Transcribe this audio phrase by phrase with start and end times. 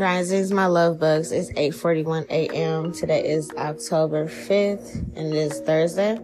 [0.00, 1.30] Risings, my love bugs.
[1.30, 2.90] It's 8:41 a.m.
[2.90, 6.18] Today is October 5th, and it is Thursday.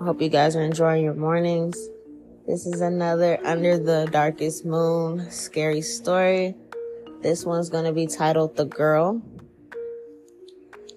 [0.00, 1.78] I hope you guys are enjoying your mornings.
[2.48, 6.56] This is another Under the Darkest Moon scary story.
[7.20, 9.22] This one's going to be titled The Girl.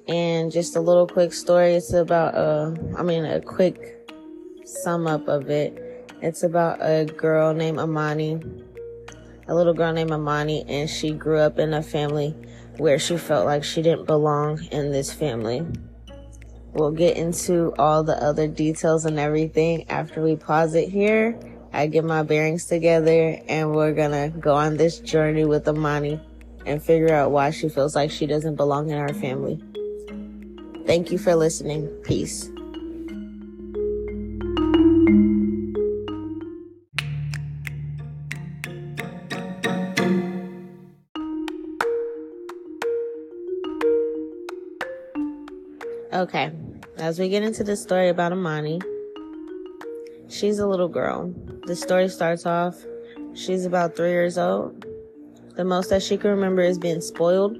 [0.07, 1.75] And just a little quick story.
[1.75, 4.09] It's about a, I mean, a quick
[4.65, 6.11] sum up of it.
[6.23, 8.41] It's about a girl named Amani
[9.47, 12.35] a little girl named Amani, and she grew up in a family
[12.77, 15.65] where she felt like she didn't belong in this family.
[16.73, 21.39] We'll get into all the other details and everything after we pause it here.
[21.71, 26.19] I get my bearings together, and we're gonna go on this journey with Amani
[26.65, 29.61] and figure out why she feels like she doesn't belong in our family.
[30.85, 31.87] Thank you for listening.
[32.03, 32.49] Peace.
[46.15, 46.49] Okay,
[46.95, 48.79] as we get into the story about Amani,
[50.29, 51.35] she's a little girl.
[51.65, 52.77] The story starts off,
[53.33, 54.85] she's about three years old.
[55.57, 57.57] The most that she can remember is being spoiled,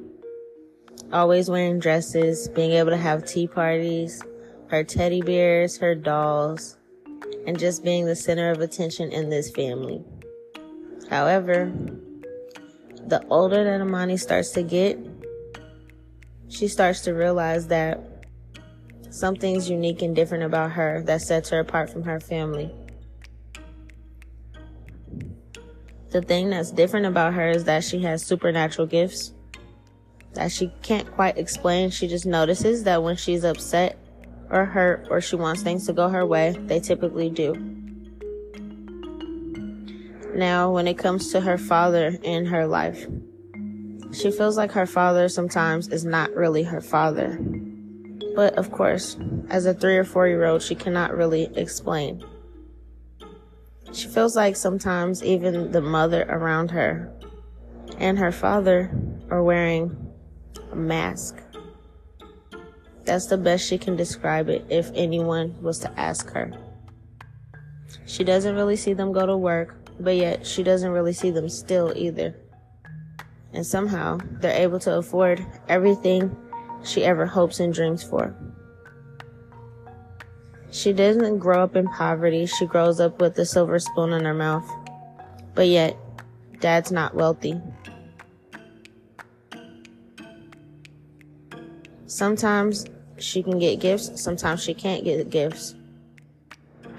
[1.12, 4.24] always wearing dresses, being able to have tea parties,
[4.70, 6.78] her teddy bears, her dolls,
[7.46, 10.02] and just being the center of attention in this family.
[11.10, 11.74] However,
[13.06, 14.98] the older that Amani starts to get,
[16.48, 18.15] she starts to realize that
[19.16, 22.70] Something's unique and different about her that sets her apart from her family.
[26.10, 29.32] The thing that's different about her is that she has supernatural gifts
[30.34, 31.92] that she can't quite explain.
[31.92, 33.98] She just notices that when she's upset
[34.50, 37.54] or hurt or she wants things to go her way, they typically do.
[40.36, 43.08] Now, when it comes to her father in her life,
[44.12, 47.40] she feels like her father sometimes is not really her father.
[48.36, 49.18] But of course,
[49.50, 52.24] as a three or four year old, she cannot really explain.
[53.94, 57.14] She feels like sometimes even the mother around her
[57.98, 58.92] and her father
[59.30, 59.96] are wearing
[60.72, 61.38] a mask.
[63.06, 66.52] That's the best she can describe it if anyone was to ask her.
[68.06, 71.48] She doesn't really see them go to work, but yet she doesn't really see them
[71.48, 72.36] still either.
[73.54, 76.36] And somehow they're able to afford everything
[76.86, 78.36] she ever hopes and dreams for.
[80.72, 84.34] She doesn't grow up in poverty, she grows up with a silver spoon in her
[84.34, 84.70] mouth.
[85.54, 85.98] But yet,
[86.60, 87.60] dad's not wealthy.
[92.08, 92.86] Sometimes
[93.18, 95.76] she can get gifts, sometimes she can't get gifts.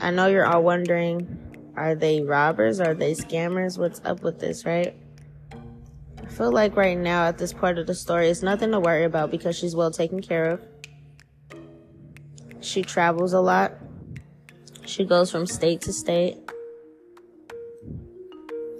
[0.00, 1.46] I know you're all wondering
[1.76, 2.80] are they robbers?
[2.80, 3.78] Are they scammers?
[3.78, 4.96] What's up with this, right?
[6.36, 9.30] Feel like right now at this part of the story, it's nothing to worry about
[9.30, 10.60] because she's well taken care of.
[12.60, 13.72] She travels a lot.
[14.84, 16.36] She goes from state to state.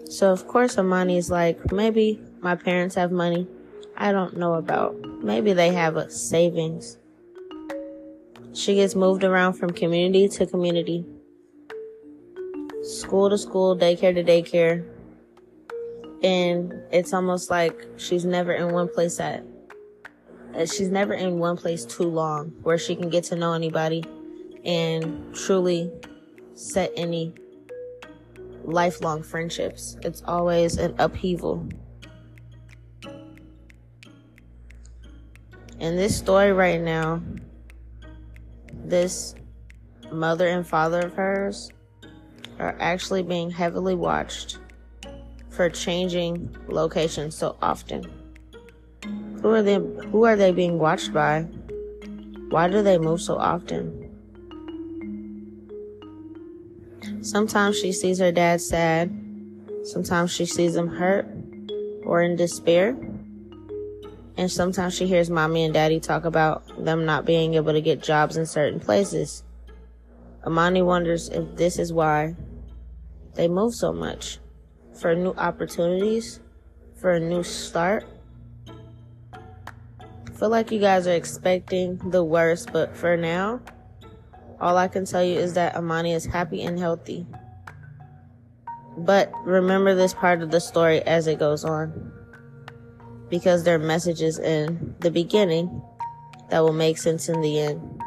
[0.05, 3.49] So of course Amani is like, maybe my parents have money
[3.97, 4.95] I don't know about.
[5.22, 6.99] Maybe they have a savings.
[8.53, 11.06] She gets moved around from community to community,
[12.83, 14.84] school to school, daycare to daycare,
[16.22, 19.44] and it's almost like she's never in one place at
[20.56, 24.03] uh, she's never in one place too long where she can get to know anybody
[24.65, 25.91] and truly
[26.54, 27.32] set any
[28.65, 29.97] lifelong friendships.
[30.03, 31.69] It's always an upheaval.
[35.78, 37.22] In this story right now,
[38.72, 39.34] this
[40.10, 41.71] mother and father of hers
[42.59, 44.59] are actually being heavily watched
[45.56, 48.05] for changing locations so often?
[49.41, 51.43] Who are they who are they being watched by?
[52.50, 54.03] Why do they move so often?
[57.22, 59.10] Sometimes she sees her dad sad.
[59.84, 61.27] Sometimes she sees him hurt
[62.04, 62.97] or in despair.
[64.36, 68.03] And sometimes she hears mommy and daddy talk about them not being able to get
[68.03, 69.42] jobs in certain places.
[70.45, 72.36] Amani wonders if this is why
[73.34, 74.39] they move so much
[74.97, 76.41] for new opportunities,
[76.95, 78.04] for a new start.
[80.39, 83.60] Feel like you guys are expecting the worst, but for now,
[84.60, 87.27] all I can tell you is that Amani is happy and healthy.
[88.98, 92.13] But remember this part of the story as it goes on.
[93.28, 95.83] Because there are messages in the beginning
[96.48, 98.03] that will make sense in the end.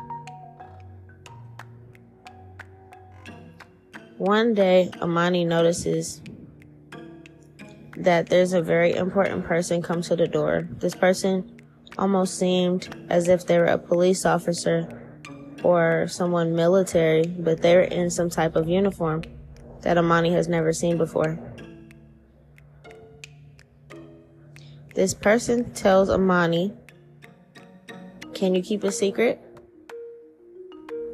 [4.18, 6.22] One day, Amani notices
[8.00, 10.68] that there's a very important person come to the door.
[10.72, 11.62] This person
[11.98, 14.88] almost seemed as if they were a police officer
[15.64, 19.24] or someone military, but they're in some type of uniform
[19.82, 21.38] that Amani has never seen before.
[24.96, 26.74] This person tells Amani,
[28.34, 29.42] Can you keep a secret?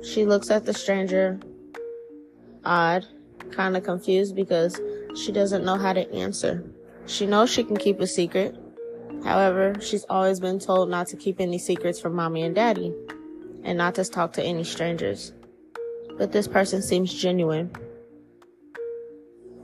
[0.03, 1.39] She looks at the stranger
[2.63, 3.05] odd,
[3.51, 4.79] kind of confused because
[5.15, 6.63] she doesn't know how to answer.
[7.07, 8.55] She knows she can keep a secret.
[9.23, 12.93] However, she's always been told not to keep any secrets from mommy and daddy
[13.63, 15.33] and not to talk to any strangers.
[16.17, 17.71] But this person seems genuine.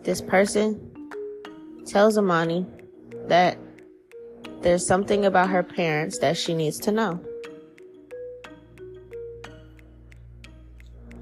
[0.04, 0.92] This person
[1.86, 2.66] tells Amani
[3.28, 3.58] that
[4.62, 7.20] there's something about her parents that she needs to know.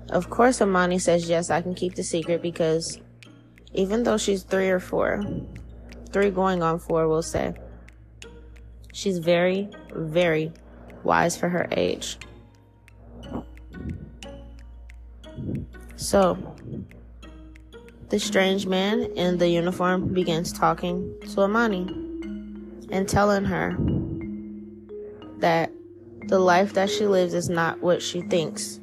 [0.10, 3.00] Of course, Amani says, Yes, I can keep the secret because
[3.74, 5.24] even though she's three or four,
[6.11, 7.53] three going on four, we'll say,
[8.94, 10.51] she's very, very
[11.03, 12.17] wise for her age.
[15.95, 16.38] So,
[18.09, 21.88] the strange man in the uniform begins talking to Amani
[22.91, 23.77] and telling her
[25.39, 25.71] that
[26.27, 28.79] the life that she lives is not what she thinks.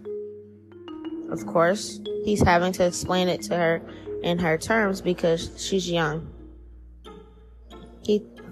[1.31, 3.83] Of course, he's having to explain it to her
[4.23, 6.29] in her terms because she's young.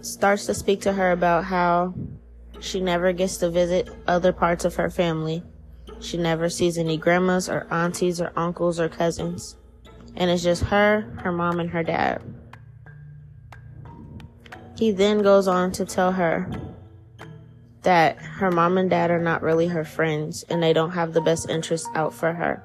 [0.04, 1.94] Starts to speak to her about how
[2.60, 5.42] she never gets to visit other parts of her family.
[5.98, 9.56] She never sees any grandmas or aunties or uncles or cousins.
[10.14, 12.20] And it's just her, her mom, and her dad.
[14.76, 16.50] He then goes on to tell her
[17.80, 21.22] that her mom and dad are not really her friends and they don't have the
[21.22, 22.62] best interests out for her.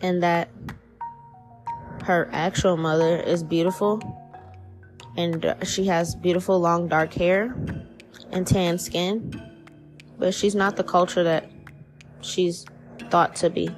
[0.00, 0.48] And that
[2.06, 4.00] her actual mother is beautiful
[5.16, 7.52] and she has beautiful long dark hair
[8.30, 9.42] and tan skin,
[10.16, 11.50] but she's not the culture that
[12.20, 12.64] she's
[13.10, 13.68] thought to be.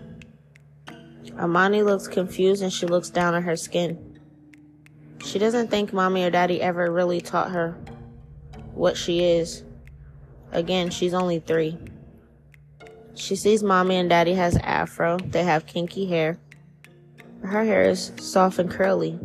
[1.39, 4.21] Amani looks confused and she looks down at her skin.
[5.25, 7.79] She doesn't think mommy or daddy ever really taught her
[8.75, 9.65] what she is.
[10.53, 11.79] Again, she's only three.
[13.15, 15.17] She sees mommy and daddy has afro.
[15.17, 16.39] They have kinky hair.
[17.43, 19.19] Her hair is soft and curly.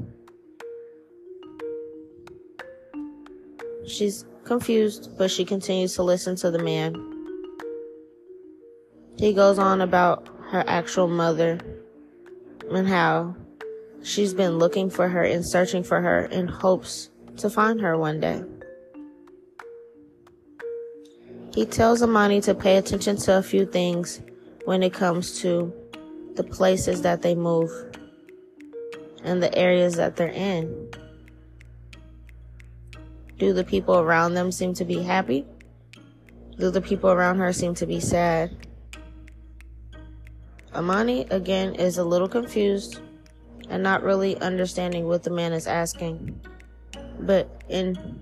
[3.88, 6.96] She's confused, but she continues to listen to the man.
[9.18, 11.60] He goes on about her actual mother
[12.70, 13.36] and how
[14.04, 18.20] She's been looking for her and searching for her in hopes to find her one
[18.20, 18.44] day.
[21.56, 24.22] He tells Amani to pay attention to a few things
[24.66, 25.74] when it comes to
[26.36, 27.72] the places that they move
[29.24, 30.90] and the areas that they're in.
[33.40, 35.46] Do the people around them seem to be happy?
[36.58, 38.56] Do the people around her seem to be sad?
[40.74, 43.00] Amani, again, is a little confused
[43.70, 46.40] and not really understanding what the man is asking.
[47.20, 48.20] But in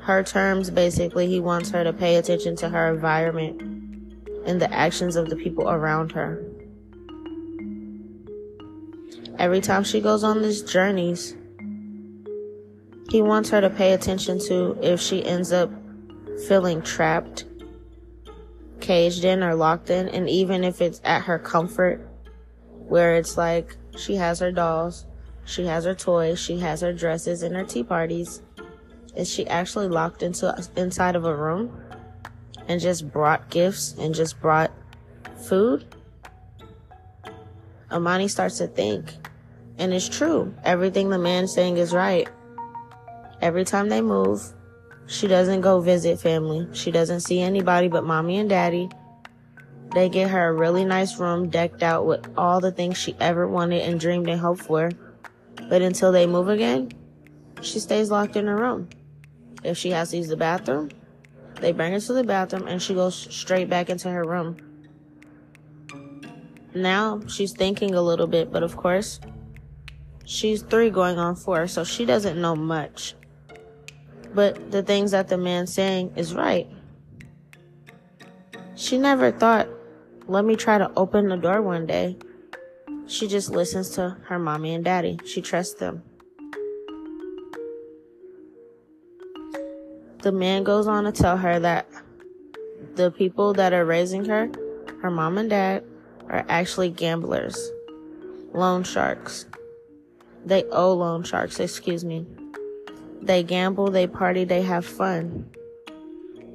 [0.00, 3.60] her terms, basically, he wants her to pay attention to her environment
[4.46, 6.42] and the actions of the people around her.
[9.40, 11.34] Every time she goes on these journeys,
[13.08, 15.70] he wants her to pay attention to if she ends up
[16.46, 17.46] feeling trapped,
[18.80, 22.06] caged in, or locked in, and even if it's at her comfort,
[22.68, 25.06] where it's like she has her dolls,
[25.46, 28.42] she has her toys, she has her dresses and her tea parties.
[29.16, 31.82] Is she actually locked into inside of a room
[32.68, 34.70] and just brought gifts and just brought
[35.48, 35.86] food?
[37.90, 39.14] Amani starts to think,
[39.80, 40.54] and it's true.
[40.62, 42.28] Everything the man's saying is right.
[43.40, 44.42] Every time they move,
[45.06, 46.68] she doesn't go visit family.
[46.72, 48.90] She doesn't see anybody but mommy and daddy.
[49.94, 53.48] They get her a really nice room decked out with all the things she ever
[53.48, 54.90] wanted and dreamed and hoped for.
[55.68, 56.92] But until they move again,
[57.62, 58.88] she stays locked in her room.
[59.64, 60.90] If she has to use the bathroom,
[61.60, 64.56] they bring her to the bathroom and she goes straight back into her room.
[66.74, 69.18] Now she's thinking a little bit, but of course,
[70.30, 73.14] she's three going on four, so she doesn't know much.
[74.32, 76.68] But the things that the man's saying is right.
[78.76, 79.68] She never thought
[80.28, 82.16] let me try to open the door one day.
[83.08, 85.18] She just listens to her mommy and daddy.
[85.24, 86.04] She trusts them.
[90.22, 91.88] The man goes on to tell her that
[92.94, 94.48] the people that are raising her,
[95.02, 95.82] her mom and dad,
[96.28, 97.72] are actually gamblers,
[98.52, 99.46] loan sharks.
[100.44, 102.26] They owe loan sharks, excuse me.
[103.22, 105.50] They gamble, they party, they have fun.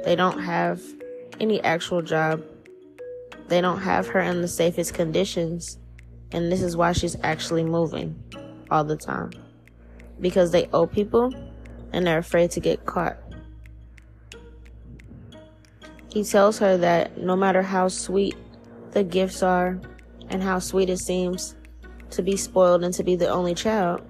[0.04, 0.82] They don't have
[1.40, 2.44] any actual job.
[3.48, 5.78] They don't have her in the safest conditions.
[6.32, 8.22] And this is why she's actually moving
[8.72, 9.32] all the time.
[10.20, 11.34] Because they owe people
[11.94, 13.18] and they're afraid to get caught.
[16.10, 18.36] He tells her that no matter how sweet
[18.92, 19.80] the gifts are
[20.30, 21.56] and how sweet it seems
[22.12, 24.02] to be spoiled and to be the only child,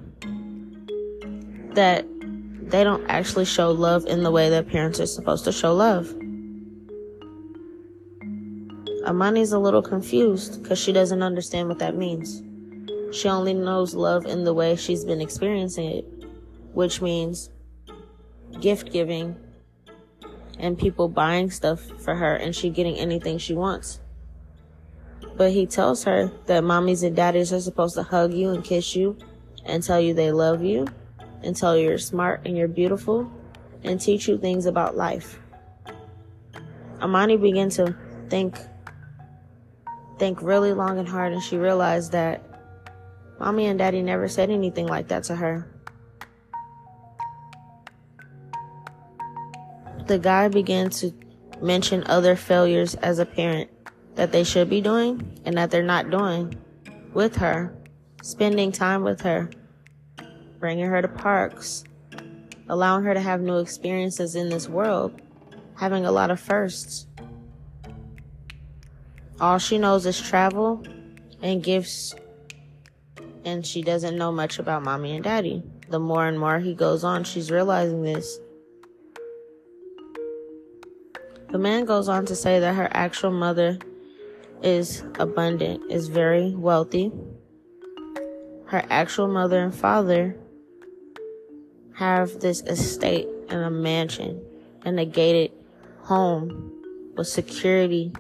[1.76, 2.06] that
[2.70, 6.14] they don't actually show love in the way that parents are supposed to show love.
[9.06, 12.42] Amani's a little confused because she doesn't understand what that means.
[13.16, 16.06] She only knows love in the way she's been experiencing it,
[16.74, 17.52] which means
[18.60, 19.36] gift giving
[20.58, 24.00] and people buying stuff for her and she getting anything she wants.
[25.38, 28.96] But he tells her that mommies and daddies are supposed to hug you and kiss
[28.96, 29.18] you
[29.66, 30.88] and tell you they love you
[31.44, 33.30] and tell you you're smart and you're beautiful
[33.84, 35.40] and teach you things about life.
[37.02, 37.96] Amani began to
[38.30, 38.58] think
[40.18, 42.42] think really long and hard and she realized that
[43.38, 45.68] mommy and daddy never said anything like that to her.
[50.08, 51.12] The guy began to
[51.62, 53.70] mention other failures as a parent
[54.16, 56.56] that they should be doing and that they're not doing
[57.14, 57.74] with her,
[58.22, 59.50] spending time with her,
[60.60, 61.84] bringing her to parks,
[62.70, 65.22] allowing her to have new experiences in this world,
[65.78, 67.08] having a lot of firsts.
[69.40, 70.84] All she knows is travel
[71.42, 72.16] and gifts,
[73.44, 75.62] and she doesn't know much about mommy and daddy.
[75.90, 78.40] The more and more he goes on, she's realizing this.
[81.52, 83.78] The man goes on to say that her actual mother
[84.66, 87.12] is abundant, is very wealthy.
[88.66, 90.36] Her actual mother and father
[91.94, 94.42] have this estate and a mansion
[94.84, 95.52] and a gated
[96.02, 96.74] home
[97.16, 98.12] with security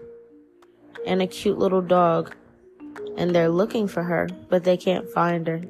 [1.05, 2.35] and a cute little dog,
[3.17, 5.61] and they're looking for her, but they can't find her.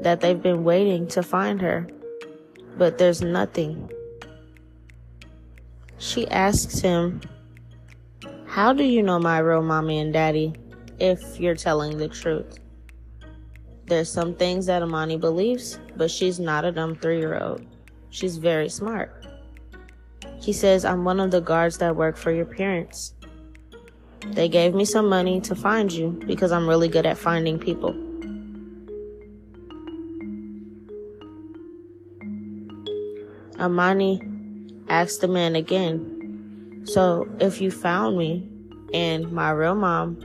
[0.00, 1.88] That they've been waiting to find her,
[2.76, 3.90] but there's nothing.
[5.98, 7.20] She asks him,
[8.48, 10.54] How do you know my real mommy and daddy
[10.98, 12.58] if you're telling the truth?
[13.84, 17.64] There's some things that Amani believes, but she's not a dumb three year old.
[18.08, 19.26] She's very smart.
[20.40, 23.12] He says, I'm one of the guards that work for your parents.
[24.28, 27.90] They gave me some money to find you because I'm really good at finding people.
[33.60, 34.22] Amani
[34.88, 36.17] asked the man again,
[36.88, 38.48] So if you found me
[38.94, 40.24] and my real mom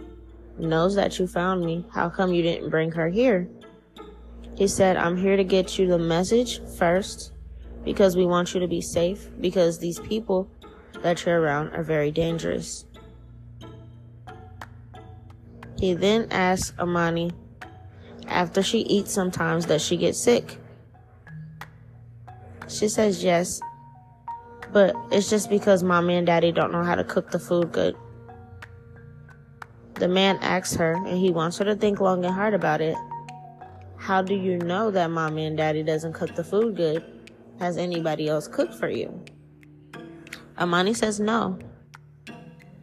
[0.57, 3.49] knows that you found me, how come you didn't bring her here?
[4.55, 7.33] He said, I'm here to get you the message first
[7.83, 10.49] because we want you to be safe because these people
[11.01, 12.85] that you're around are very dangerous.
[15.77, 17.31] He then asks Amani
[18.25, 20.57] after she eats sometimes does she get sick.
[22.69, 23.59] She says yes,
[24.73, 27.95] but it's just because mommy and daddy don't know how to cook the food good.
[29.93, 32.97] The man asks her, and he wants her to think long and hard about it.
[33.97, 37.03] How do you know that mommy and daddy doesn't cook the food good?
[37.59, 39.23] Has anybody else cooked for you?
[40.57, 41.59] Amani says no.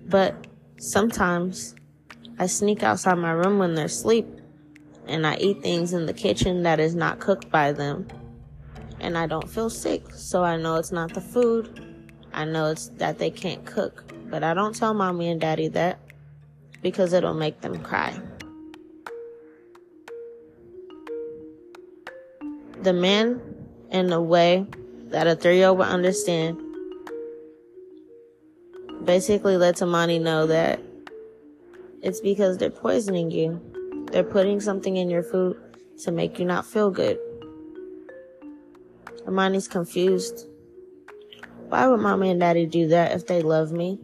[0.07, 0.47] But
[0.79, 1.75] sometimes
[2.39, 4.27] I sneak outside my room when they're asleep
[5.07, 8.07] and I eat things in the kitchen that is not cooked by them.
[9.01, 11.91] And I don't feel sick, so I know it's not the food.
[12.33, 14.05] I know it's that they can't cook.
[14.27, 15.99] But I don't tell mommy and daddy that
[16.83, 18.19] because it'll make them cry.
[22.83, 23.41] The man,
[23.91, 24.67] in a way
[25.09, 26.59] that a three year old would understand,
[29.05, 30.81] basically lets Amani know that
[32.03, 33.61] it's because they're poisoning you.
[34.13, 35.61] They're putting something in your food
[36.05, 37.19] to make you not feel good.
[39.27, 40.47] Amani's confused.
[41.69, 43.99] Why would mommy and daddy do that if they love me?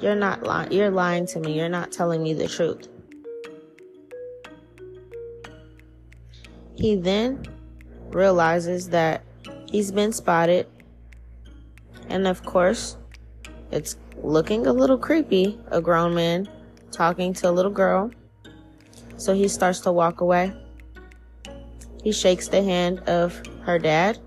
[0.00, 0.72] You're not lying.
[0.72, 1.56] You're lying to me.
[1.56, 2.88] You're not telling me the truth.
[6.74, 7.44] He then
[8.08, 9.22] realizes that
[9.68, 10.66] he's been spotted.
[12.08, 12.96] And of course,
[13.70, 16.48] it's looking a little creepy, a grown man
[16.90, 18.10] talking to a little girl.
[19.16, 20.52] So he starts to walk away.
[22.02, 24.18] He shakes the hand of her dad,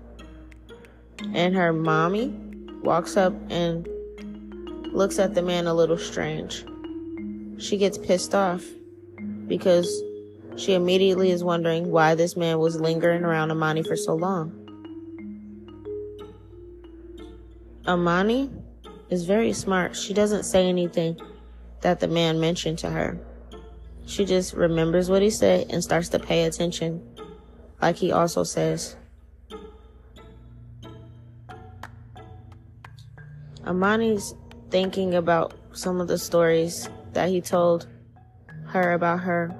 [1.34, 2.34] and her mommy
[2.82, 3.88] walks up and
[4.92, 6.64] looks at the man a little strange.
[7.58, 8.64] She gets pissed off
[9.46, 10.02] because
[10.58, 14.52] She immediately is wondering why this man was lingering around Amani for so long.
[17.86, 18.50] Amani
[19.08, 19.94] is very smart.
[19.94, 21.20] She doesn't say anything
[21.82, 23.20] that the man mentioned to her.
[24.04, 27.06] She just remembers what he said and starts to pay attention,
[27.80, 28.96] like he also says.
[33.68, 34.34] Amani's
[34.70, 37.86] thinking about some of the stories that he told
[38.64, 39.54] her about her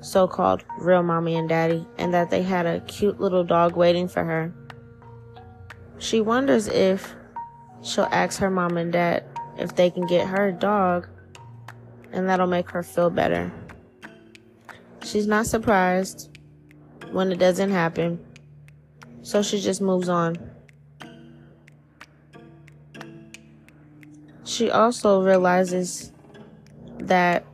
[0.00, 4.06] so called real mommy and daddy, and that they had a cute little dog waiting
[4.06, 4.52] for her.
[5.98, 7.14] She wonders if
[7.82, 9.24] she'll ask her mom and dad
[9.56, 11.08] if they can get her a dog,
[12.12, 13.50] and that'll make her feel better.
[15.02, 16.36] She's not surprised
[17.12, 18.22] when it doesn't happen,
[19.22, 20.36] so she just moves on.
[24.44, 26.12] She also realizes
[26.98, 27.44] that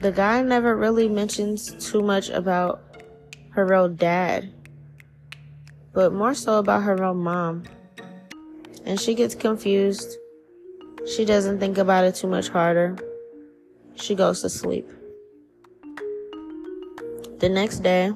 [0.00, 2.82] the guy never really mentions too much about
[3.50, 4.52] her real dad,
[5.94, 7.64] but more so about her real mom.
[8.84, 10.18] And she gets confused.
[11.06, 12.98] She doesn't think about it too much harder.
[13.94, 14.86] She goes to sleep.
[17.38, 18.12] The next day,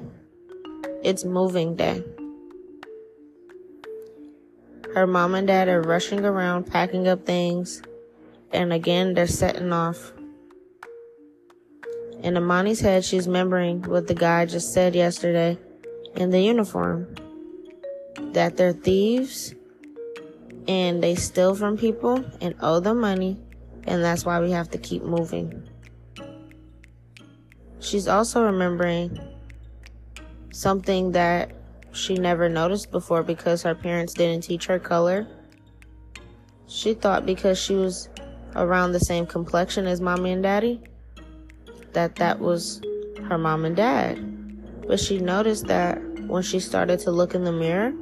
[1.03, 2.03] it's moving day.
[4.93, 7.81] Her mom and dad are rushing around packing up things,
[8.51, 10.11] and again, they're setting off.
[12.23, 15.57] In Amani's head, she's remembering what the guy just said yesterday
[16.15, 17.15] in the uniform
[18.33, 19.53] that they're thieves
[20.67, 23.37] and they steal from people and owe them money,
[23.85, 25.67] and that's why we have to keep moving.
[27.79, 29.19] She's also remembering
[30.51, 31.51] something that
[31.91, 35.27] she never noticed before because her parents didn't teach her color.
[36.67, 38.09] She thought because she was
[38.55, 40.81] around the same complexion as mommy and daddy
[41.93, 42.81] that that was
[43.27, 44.87] her mom and dad.
[44.87, 47.93] But she noticed that when she started to look in the mirror,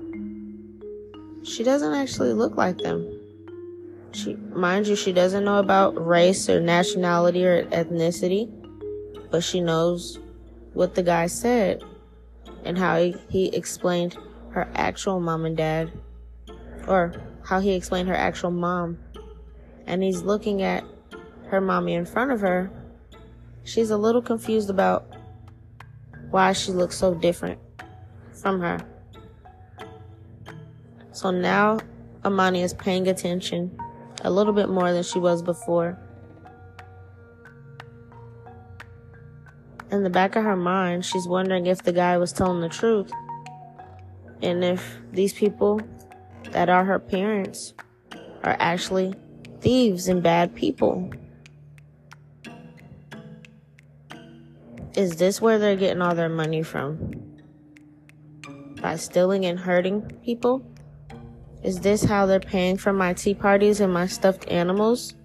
[1.43, 3.13] she doesn't actually look like them.
[4.11, 8.49] She, mind you, she doesn't know about race or nationality or ethnicity,
[9.31, 10.19] but she knows
[10.73, 11.83] what the guy said
[12.67, 12.97] and how
[13.29, 14.17] he, explained
[14.51, 15.91] her actual mom and dad,
[16.87, 18.97] or how he explained her actual mom.
[19.85, 20.83] And he's looking at
[21.47, 22.71] her mommy in front of her
[23.67, 25.13] She's a little confused about
[26.31, 27.59] why she looks so different
[28.31, 28.79] from her.
[31.11, 31.79] So now
[32.23, 33.77] Amani is paying attention
[34.21, 35.99] a little bit more than she was before.
[39.89, 43.11] In the back of her mind, she's wondering if the guy was telling the truth
[44.41, 45.81] and if these people
[46.51, 47.73] that are her parents
[48.43, 49.13] are actually
[49.61, 51.09] thieves and bad people.
[54.95, 57.37] Is this where they're getting all their money from?
[58.81, 60.69] By stealing and hurting people?
[61.63, 65.15] Is this how they're paying for my tea parties and my stuffed animals?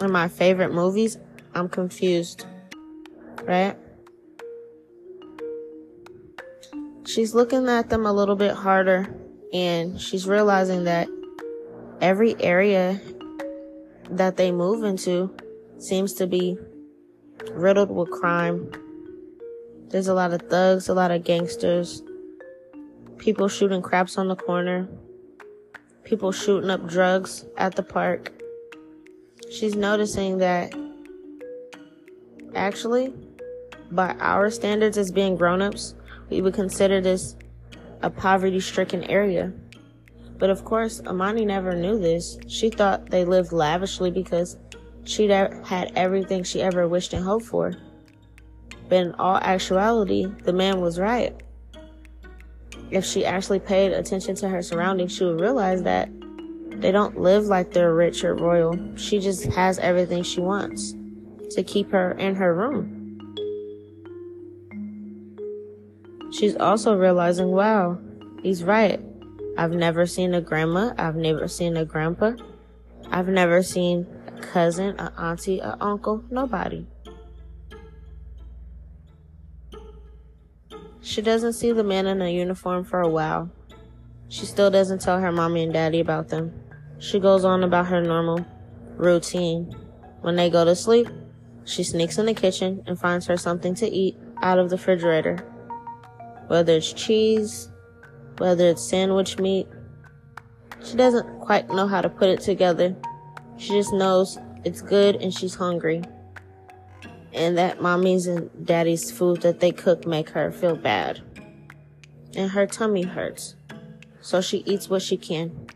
[0.00, 1.18] And my favorite movies?
[1.54, 2.46] I'm confused.
[3.44, 3.76] Right?
[7.06, 9.14] She's looking at them a little bit harder
[9.52, 11.08] and she's realizing that
[12.00, 13.00] every area
[14.10, 15.34] that they move into
[15.78, 16.58] seems to be
[17.52, 18.70] riddled with crime.
[19.88, 22.02] There's a lot of thugs, a lot of gangsters,
[23.16, 24.88] people shooting craps on the corner,
[26.04, 28.37] people shooting up drugs at the park.
[29.50, 30.74] She's noticing that
[32.54, 33.12] actually,
[33.90, 35.94] by our standards as being grown ups,
[36.30, 37.36] we would consider this
[38.02, 39.52] a poverty stricken area.
[40.38, 42.38] But of course, Amani never knew this.
[42.46, 44.56] She thought they lived lavishly because
[45.08, 47.72] She'd had everything she ever wished and hoped for.
[48.90, 51.34] But in all actuality, the man was right.
[52.90, 56.10] If she actually paid attention to her surroundings, she would realize that
[56.80, 58.78] they don't live like they're rich or royal.
[58.96, 60.94] She just has everything she wants
[61.50, 62.94] to keep her in her room.
[66.30, 67.98] She's also realizing, wow,
[68.42, 69.00] he's right.
[69.56, 70.92] I've never seen a grandma.
[70.98, 72.32] I've never seen a grandpa.
[73.10, 76.86] I've never seen a cousin, a auntie, a uncle, nobody.
[81.00, 83.50] She doesn't see the man in a uniform for a while.
[84.28, 86.52] She still doesn't tell her mommy and daddy about them.
[86.98, 88.44] She goes on about her normal
[88.96, 89.74] routine.
[90.20, 91.08] When they go to sleep,
[91.64, 95.36] she sneaks in the kitchen and finds her something to eat out of the refrigerator.
[96.48, 97.68] Whether it's cheese,
[98.38, 99.68] whether it's sandwich meat,
[100.84, 102.96] she doesn't quite know how to put it together,
[103.58, 106.02] she just knows it's good and she's hungry.
[107.32, 111.20] And that mommy's and daddy's food that they cook make her feel bad.
[112.34, 113.54] And her tummy hurts.
[114.20, 115.68] So she eats what she can.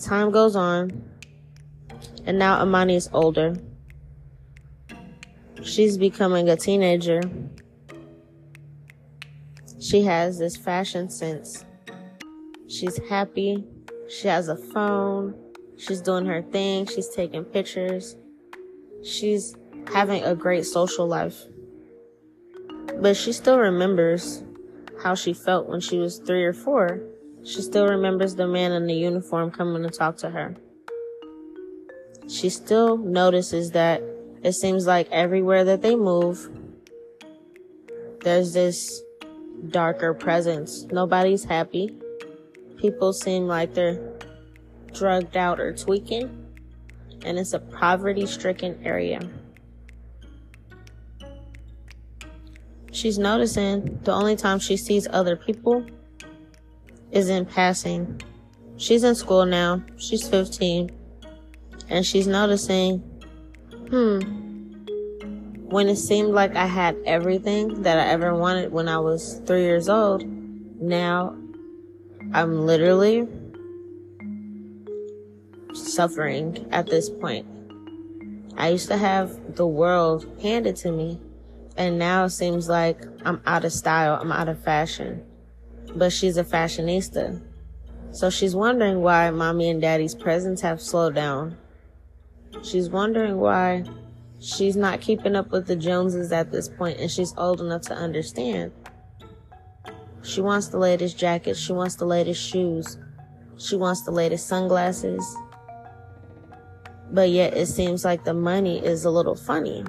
[0.00, 1.04] Time goes on.
[2.24, 3.56] And now Amani is older.
[5.62, 7.20] She's becoming a teenager.
[9.78, 11.64] She has this fashion sense.
[12.68, 13.64] She's happy.
[14.08, 15.34] She has a phone.
[15.76, 16.86] She's doing her thing.
[16.86, 18.16] She's taking pictures.
[19.04, 19.54] She's
[19.92, 21.44] having a great social life.
[23.00, 24.44] But she still remembers
[25.02, 27.00] how she felt when she was three or four.
[27.44, 30.56] She still remembers the man in the uniform coming to talk to her.
[32.28, 34.02] She still notices that
[34.42, 36.50] it seems like everywhere that they move,
[38.20, 39.02] there's this
[39.68, 40.84] darker presence.
[40.90, 41.94] Nobody's happy.
[42.78, 44.00] People seem like they're
[44.92, 46.46] drugged out or tweaking.
[47.24, 49.20] And it's a poverty stricken area.
[52.92, 55.86] She's noticing the only time she sees other people
[57.12, 58.20] is in passing.
[58.76, 59.82] She's in school now.
[59.96, 60.90] She's 15.
[61.88, 62.98] And she's noticing
[63.90, 64.20] hmm,
[65.70, 69.62] when it seemed like I had everything that I ever wanted when I was three
[69.62, 70.24] years old,
[70.80, 71.36] now
[72.32, 73.28] I'm literally
[75.74, 77.46] suffering at this point.
[78.56, 81.20] I used to have the world handed to me,
[81.76, 85.24] and now it seems like I'm out of style, I'm out of fashion.
[85.94, 87.40] But she's a fashionista.
[88.12, 91.56] So she's wondering why mommy and daddy's presents have slowed down.
[92.62, 93.84] She's wondering why
[94.40, 97.94] she's not keeping up with the Joneses at this point and she's old enough to
[97.94, 98.72] understand.
[100.22, 102.98] She wants the latest jacket, she wants the latest shoes,
[103.56, 105.36] she wants the latest sunglasses.
[107.12, 109.84] But yet it seems like the money is a little funny.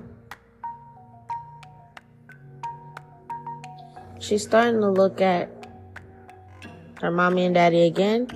[4.20, 5.61] She's starting to look at
[7.02, 8.28] her mommy and daddy again.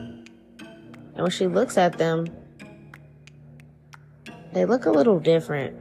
[1.14, 2.28] And when she looks at them,
[4.54, 5.78] they look a little different.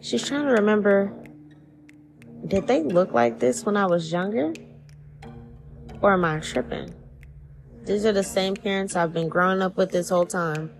[0.00, 1.12] She's trying to remember
[2.46, 4.52] did they look like this when I was younger?
[6.00, 6.94] Or am I tripping?
[7.84, 10.70] These are the same parents I've been growing up with this whole time.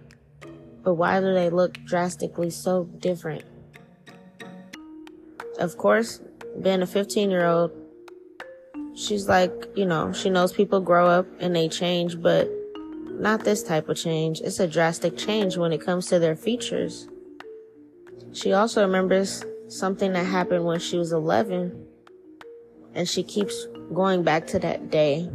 [0.85, 3.45] But why do they look drastically so different?
[5.59, 6.21] Of course,
[6.63, 7.73] being a 15 year old,
[8.97, 12.51] she's like, you know, she knows people grow up and they change, but
[13.11, 14.41] not this type of change.
[14.41, 17.09] It's a drastic change when it comes to their features.
[18.33, 21.87] She also remembers something that happened when she was 11,
[22.95, 25.31] and she keeps going back to that day.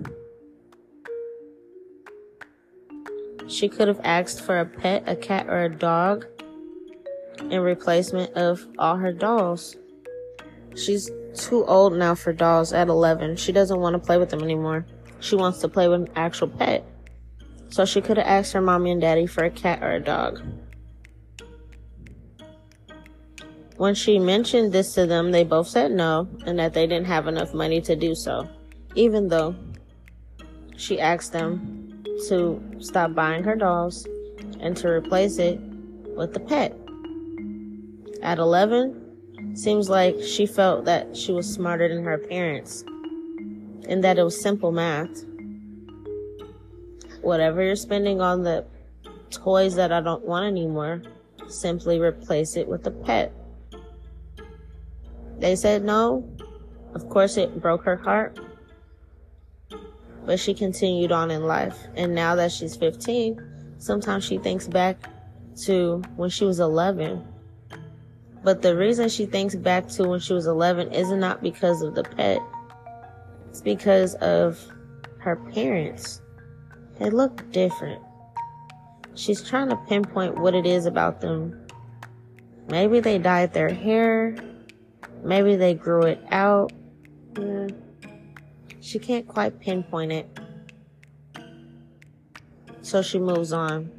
[3.47, 6.25] She could have asked for a pet, a cat, or a dog
[7.49, 9.75] in replacement of all her dolls.
[10.75, 13.37] She's too old now for dolls at 11.
[13.37, 14.85] She doesn't want to play with them anymore.
[15.19, 16.85] She wants to play with an actual pet.
[17.69, 20.41] So she could have asked her mommy and daddy for a cat or a dog.
[23.77, 27.27] When she mentioned this to them, they both said no and that they didn't have
[27.27, 28.47] enough money to do so,
[28.95, 29.55] even though
[30.75, 34.05] she asked them to stop buying her dolls
[34.59, 35.59] and to replace it
[36.15, 36.77] with a pet.
[38.21, 39.00] At 11,
[39.53, 42.83] seems like she felt that she was smarter than her parents
[43.87, 45.25] and that it was simple math
[47.21, 48.65] whatever you're spending on the
[49.29, 51.01] toys that I don't want anymore,
[51.47, 53.33] simply replace it with a pet.
[55.37, 56.27] They said no.
[56.93, 58.39] Of course, it broke her heart.
[60.25, 61.77] But she continued on in life.
[61.95, 65.09] And now that she's 15, sometimes she thinks back
[65.63, 67.25] to when she was 11.
[68.43, 71.93] But the reason she thinks back to when she was 11 is not because of
[71.95, 72.39] the pet.
[73.49, 74.59] It's because of
[75.19, 76.21] her parents.
[76.97, 78.01] They look different.
[79.13, 81.67] She's trying to pinpoint what it is about them.
[82.69, 84.35] Maybe they dyed their hair.
[85.23, 86.71] Maybe they grew it out.
[88.79, 90.39] She can't quite pinpoint it.
[92.81, 93.91] So she moves on.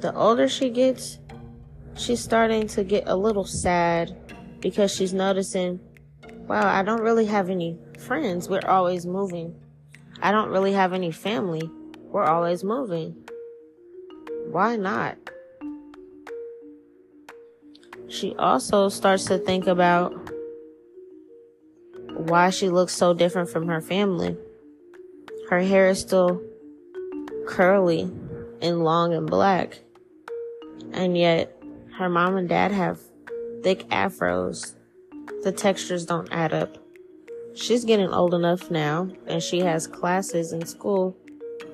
[0.00, 1.18] The older she gets,
[1.96, 4.16] she's starting to get a little sad
[4.60, 5.80] because she's noticing,
[6.46, 8.48] wow, I don't really have any friends.
[8.48, 9.54] We're always moving.
[10.22, 11.70] I don't really have any family.
[12.04, 13.16] We're always moving.
[14.50, 15.18] Why not?
[18.08, 20.14] She also starts to think about
[22.14, 24.36] why she looks so different from her family.
[25.50, 26.40] Her hair is still
[27.46, 28.10] curly
[28.62, 29.80] and long and black.
[30.92, 31.55] And yet
[31.98, 33.00] her mom and dad have
[33.62, 34.74] thick afros.
[35.42, 36.76] The textures don't add up.
[37.54, 41.16] She's getting old enough now and she has classes in school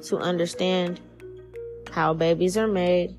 [0.02, 1.00] to understand
[1.90, 3.16] how babies are made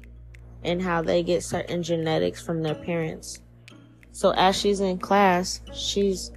[0.63, 3.41] and how they get certain genetics from their parents.
[4.13, 6.31] So as she's in class, she's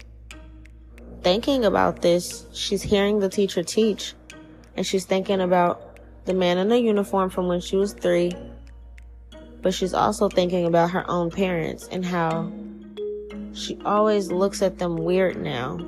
[1.23, 2.45] thinking about this.
[2.53, 4.15] She's hearing the teacher teach
[4.77, 8.33] and she's thinking about the man in the uniform from when she was three.
[9.67, 12.53] But she's also thinking about her own parents and how
[13.53, 15.81] she always looks at them weird now.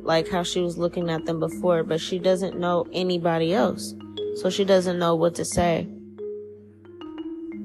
[0.00, 3.94] Like how she was looking at them before, but she doesn't know anybody else.
[4.36, 5.86] So she doesn't know what to say.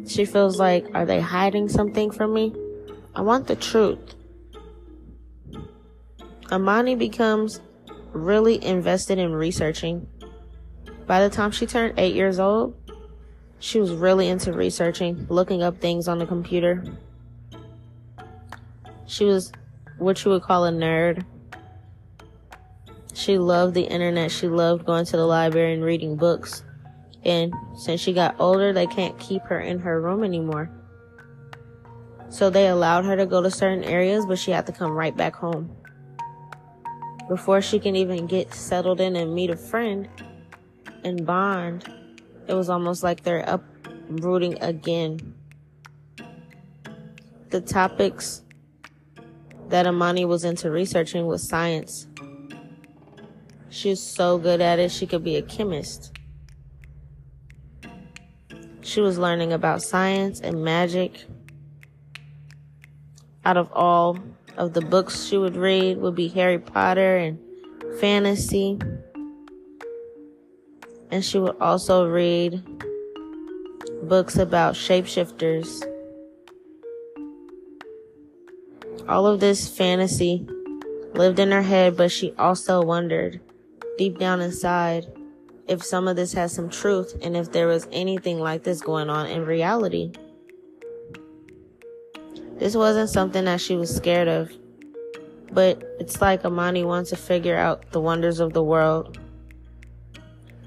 [0.10, 2.54] She feels like, are they hiding something from me?
[3.16, 4.16] I want the truth.
[6.52, 7.62] Amani becomes
[8.12, 10.06] really invested in researching.
[11.08, 12.76] By the time she turned eight years old,
[13.64, 16.84] she was really into researching, looking up things on the computer.
[19.06, 19.54] She was
[19.98, 21.24] what you would call a nerd.
[23.14, 24.32] She loved the internet.
[24.32, 26.66] She loved going to the library and reading books.
[27.24, 30.70] And since she got older, they can't keep her in her room anymore.
[32.28, 35.16] So they allowed her to go to certain areas, but she had to come right
[35.16, 35.74] back home.
[37.30, 40.10] Before she can even get settled in and meet a friend
[41.06, 41.90] and bond,
[42.48, 45.36] it was almost like they're uprooting again.
[47.50, 48.42] The topics
[49.70, 52.08] that Amani was into researching was science.
[53.70, 56.16] She was so good at it, she could be a chemist.
[58.82, 61.26] She was learning about science and magic.
[63.46, 64.20] Out of all
[64.58, 67.40] of the books she would read would be Harry Potter and
[68.00, 68.78] fantasy.
[71.14, 72.64] And she would also read
[74.02, 75.88] books about shapeshifters.
[79.08, 80.48] All of this fantasy
[81.14, 83.40] lived in her head, but she also wondered
[84.00, 85.06] deep down inside
[85.68, 89.12] if some of this has some truth and if there was anything like this going
[89.12, 90.14] on in reality.
[92.58, 94.52] This wasn't something that she was scared of,
[95.52, 99.20] but it's like Amani wants to figure out the wonders of the world.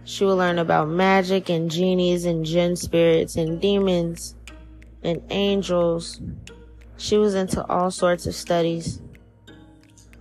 [0.07, 4.37] She will learn about magic and genies and jinn spirits and demons
[5.03, 6.21] and angels.
[6.97, 9.03] She was into all sorts of studies.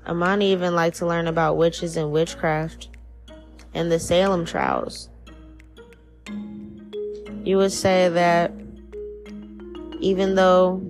[0.08, 2.90] Amani even liked to learn about witches and witchcraft
[3.76, 5.10] and the Salem trials.
[7.44, 8.52] You would say that
[10.00, 10.82] even though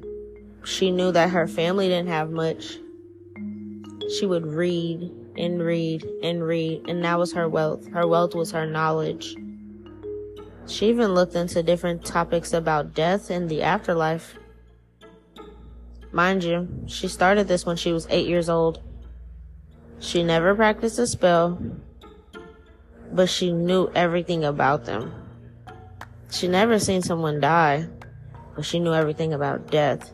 [0.64, 2.78] she knew that her family didn't have much,
[4.18, 7.88] she would read and read and read, and that was her wealth.
[7.88, 9.36] Her wealth was her knowledge.
[10.68, 14.36] She even looked into different topics about death and the afterlife.
[16.12, 18.82] Mind you, she started this when she was eight years old.
[20.00, 21.62] She never practiced a spell,
[23.12, 25.14] but she knew everything about them.
[26.32, 27.88] She never seen someone die,
[28.56, 30.12] but she knew everything about death.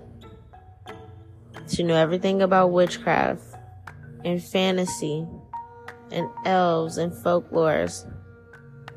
[1.67, 3.50] She knew everything about witchcraft
[4.23, 5.25] and fantasy
[6.11, 8.09] and elves and folklores.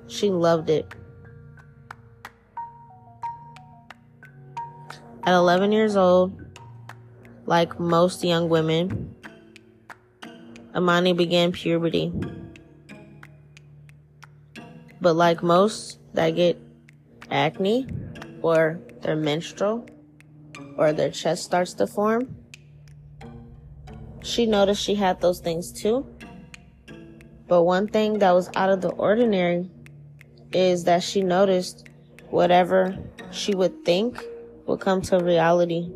[0.06, 0.92] She loved it.
[5.24, 6.38] At 11 years old,
[7.46, 9.14] like most young women,
[10.74, 12.12] Amani began puberty.
[15.00, 16.60] But like most that get
[17.30, 17.86] acne
[18.42, 19.86] or their menstrual
[20.76, 22.36] or their chest starts to form,
[24.24, 26.04] she noticed she had those things too.
[27.46, 29.70] But one thing that was out of the ordinary
[30.52, 31.88] is that she noticed
[32.30, 32.98] whatever
[33.30, 34.20] she would think
[34.66, 35.88] would come to reality.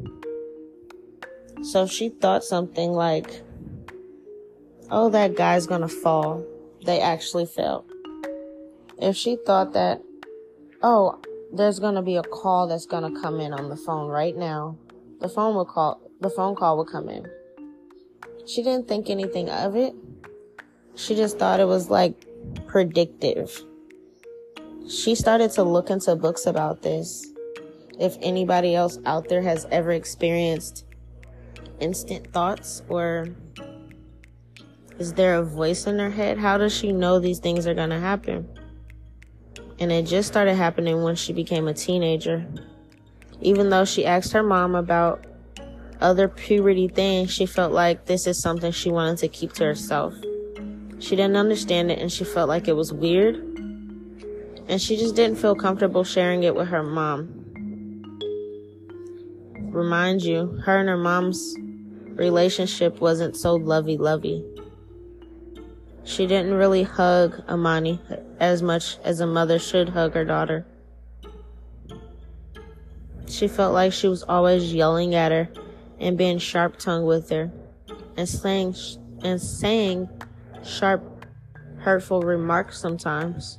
[1.62, 3.43] So she thought something like,
[4.91, 6.45] oh, that guy's gonna fall.
[6.85, 7.85] They actually fell
[9.01, 10.03] if she thought that,
[10.83, 11.21] oh,
[11.53, 14.77] there's gonna be a call that's gonna come in on the phone right now,
[15.21, 17.27] the phone would call, the phone call would come in.
[18.49, 19.95] She didn't think anything of it.
[20.97, 22.25] She just thought it was like
[22.67, 23.63] predictive.
[24.89, 27.27] She started to look into books about this.
[28.01, 30.87] If anybody else out there has ever experienced
[31.81, 33.29] instant thoughts or
[34.99, 36.39] is there a voice in her head?
[36.39, 38.49] How does she know these things are going to happen?
[39.81, 42.47] and it just started happening when she became a teenager.
[43.41, 45.25] Even though she asked her mom about
[46.01, 50.15] other puberty things, she felt like this is something she wanted to keep to herself.
[51.01, 53.37] She didn't understand it and she felt like it was weird.
[54.69, 57.35] And she just didn't feel comfortable sharing it with her mom.
[59.71, 61.57] Remind you, her and her mom's
[62.15, 64.45] relationship wasn't so lovey lovey.
[66.05, 68.01] She didn't really hug Amani
[68.41, 70.67] as much as a mother should hug her daughter.
[73.29, 75.49] She felt like she was always yelling at her
[76.01, 77.51] and being sharp tongued with her
[78.17, 78.75] and saying
[79.23, 80.09] and saying
[80.65, 81.27] sharp
[81.79, 83.59] hurtful remarks sometimes.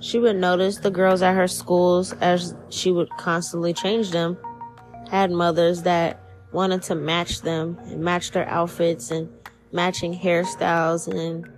[0.00, 4.38] She would notice the girls at her schools as she would constantly change them
[5.10, 6.20] had mothers that
[6.52, 9.28] wanted to match them and match their outfits and
[9.72, 11.48] matching hairstyles and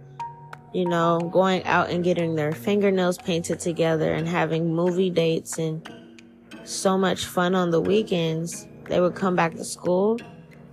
[0.73, 5.89] you know, going out and getting their fingernails painted together and having movie dates and
[6.71, 8.67] so much fun on the weekends.
[8.89, 10.19] They would come back to school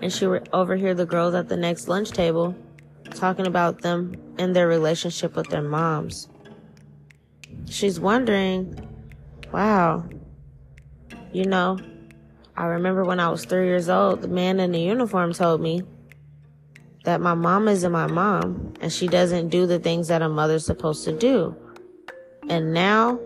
[0.01, 2.55] and she would overhear the girls at the next lunch table
[3.11, 6.29] talking about them and their relationship with their moms.
[7.65, 8.87] She's wondering,
[9.51, 10.05] wow,
[11.33, 11.79] you know,
[12.55, 15.83] I remember when I was three years old, the man in the uniform told me
[17.03, 20.65] that my mom isn't my mom and she doesn't do the things that a mother's
[20.65, 21.55] supposed to do.
[22.49, 23.19] And now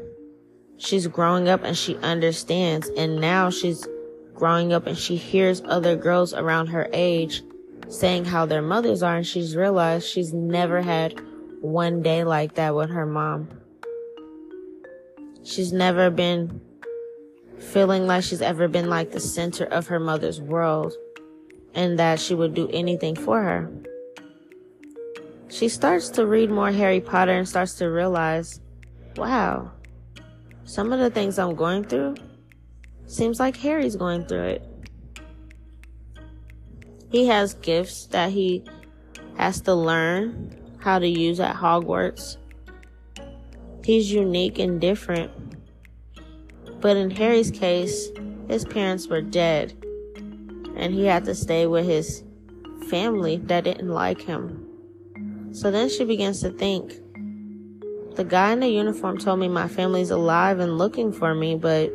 [0.82, 2.90] she's growing up and she understands.
[2.98, 3.88] And now she's
[4.34, 7.44] growing up and she hears other girls around her age
[7.88, 9.18] saying how their mothers are.
[9.18, 11.22] And she's realized she's never had
[11.62, 13.50] one day like that with her mom.
[15.44, 16.62] She's never been
[17.60, 20.94] feeling like she's ever been like the center of her mother's world
[21.74, 23.72] and that she would do anything for her.
[25.50, 28.62] She starts to read more Harry Potter and starts to realize,
[29.18, 29.72] wow,
[30.66, 32.16] some of the things I'm going through
[33.08, 34.68] seems like Harry's going through it.
[37.10, 38.64] He has gifts that he
[39.38, 42.38] has to learn how to use at Hogwarts.
[43.84, 45.32] He's unique and different.
[46.80, 48.10] But in Harry's case,
[48.48, 49.74] his parents were dead
[50.76, 52.24] and he had to stay with his
[52.88, 54.68] family that didn't like him.
[55.52, 57.01] So then she begins to think
[58.22, 61.92] the guy in the uniform told me my family's alive and looking for me, but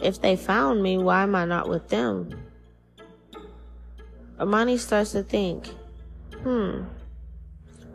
[0.00, 2.40] if they found me, why am I not with them?
[4.38, 5.66] Amani starts to think,
[6.44, 6.84] hmm,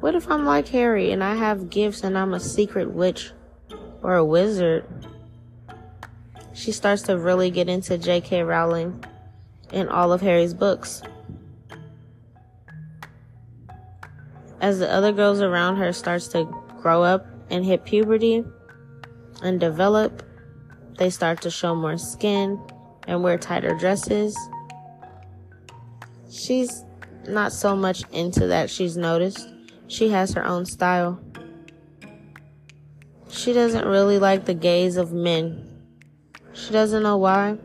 [0.01, 3.32] what if I'm like Harry and I have gifts and I'm a secret witch
[4.01, 4.84] or a wizard?
[6.53, 8.43] she starts to really get into J.K.
[8.43, 9.01] Rowling
[9.71, 11.03] and all of Harry's books.
[14.63, 16.45] As the other girls around her starts to
[16.82, 18.43] grow up and hit puberty
[19.41, 20.23] and develop,
[20.97, 22.60] they start to show more skin
[23.06, 24.38] and wear tighter dresses.
[26.32, 26.86] She's
[27.28, 29.54] not so much into that, she's noticed.
[29.88, 31.19] She has her own style.
[33.30, 35.73] She doesn't really like the gaze of men
[36.54, 37.58] she doesn't know why.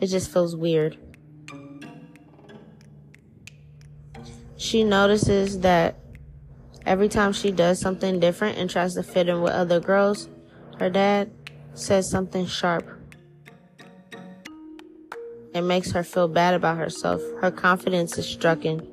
[0.00, 0.98] It just feels weird.
[4.56, 5.96] She notices that
[6.86, 10.28] every time she does something different and tries to fit in with other girls,
[10.78, 11.30] her dad
[11.74, 12.88] says something sharp.
[15.54, 17.22] It makes her feel bad about herself.
[17.40, 18.86] Her confidence is stricken.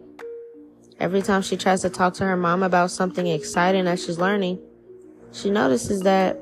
[0.99, 4.59] Every time she tries to talk to her mom about something exciting that she's learning,
[5.31, 6.37] she notices that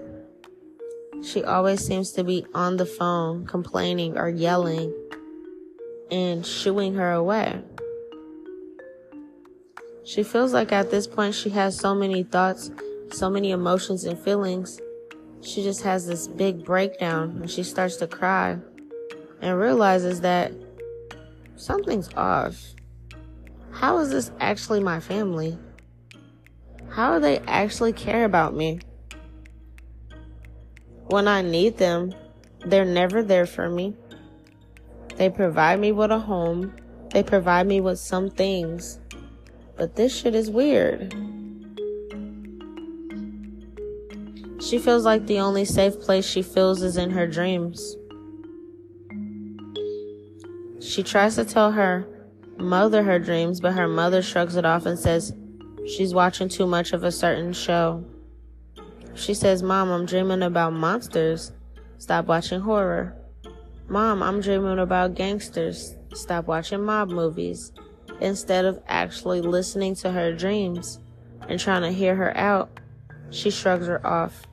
[1.24, 4.94] she always seems to be on the phone complaining or yelling
[6.12, 7.62] and shooing her away.
[10.10, 12.72] She feels like at this point she has so many thoughts,
[13.12, 14.82] so many emotions and feelings.
[15.42, 18.58] She just has this big breakdown and she starts to cry
[19.40, 20.52] and realizes that
[21.58, 22.74] something's off.
[23.72, 25.60] How is this actually my family?
[26.90, 28.80] How do they actually care about me?
[31.06, 32.16] When I need them,
[32.66, 33.94] they're never there for me.
[35.18, 36.76] They provide me with a home.
[37.12, 38.99] They provide me with some things.
[39.80, 41.14] But this shit is weird.
[44.62, 47.96] She feels like the only safe place she feels is in her dreams.
[50.82, 52.06] She tries to tell her
[52.58, 55.34] mother her dreams, but her mother shrugs it off and says
[55.88, 58.04] she's watching too much of a certain show.
[59.16, 61.54] She says, Mom, I'm dreaming about monsters.
[62.00, 63.16] Stop watching horror.
[63.88, 65.96] Mom, I'm dreaming about gangsters.
[66.14, 67.72] Stop watching mob movies.
[68.22, 71.00] Instead of actually listening to her dreams
[71.48, 72.70] and trying to hear her out,
[73.30, 74.44] she shrugs her off.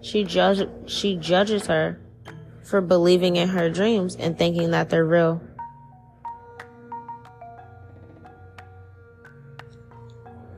[0.00, 1.98] She judge she judges her
[2.62, 5.40] for believing in her dreams and thinking that they're real.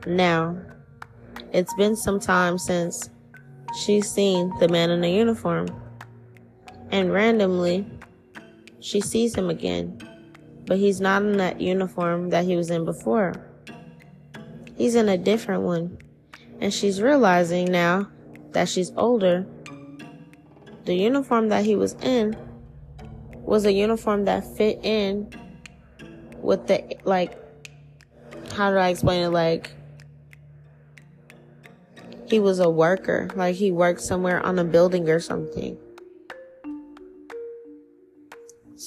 [0.05, 0.55] Now,
[1.51, 3.09] it's been some time since
[3.83, 5.67] she's seen the man in the uniform.
[6.91, 7.87] And randomly,
[8.79, 10.04] she sees him again.
[10.65, 13.33] But he's not in that uniform that he was in before.
[14.77, 15.99] He's in a different one.
[16.59, 18.09] And she's realizing now
[18.51, 19.45] that she's older.
[20.85, 22.35] The uniform that he was in
[23.33, 25.29] was a uniform that fit in
[26.41, 27.37] with the, like,
[28.53, 29.29] how do I explain it?
[29.29, 29.71] Like,
[32.27, 33.29] he was a worker.
[33.35, 35.77] Like, he worked somewhere on a building or something.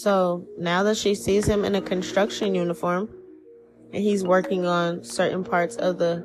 [0.00, 3.08] So now that she sees him in a construction uniform
[3.92, 6.24] and he's working on certain parts of the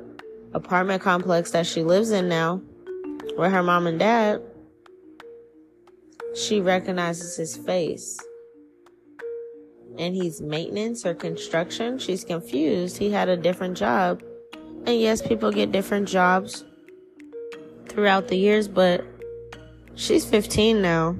[0.52, 2.62] apartment complex that she lives in now
[3.36, 4.40] with her mom and dad,
[6.36, 8.20] she recognizes his face.
[9.98, 11.98] And he's maintenance or construction.
[11.98, 12.98] She's confused.
[12.98, 14.22] He had a different job.
[14.86, 16.64] And yes, people get different jobs
[17.88, 19.04] throughout the years, but
[19.96, 21.16] she's 15 now.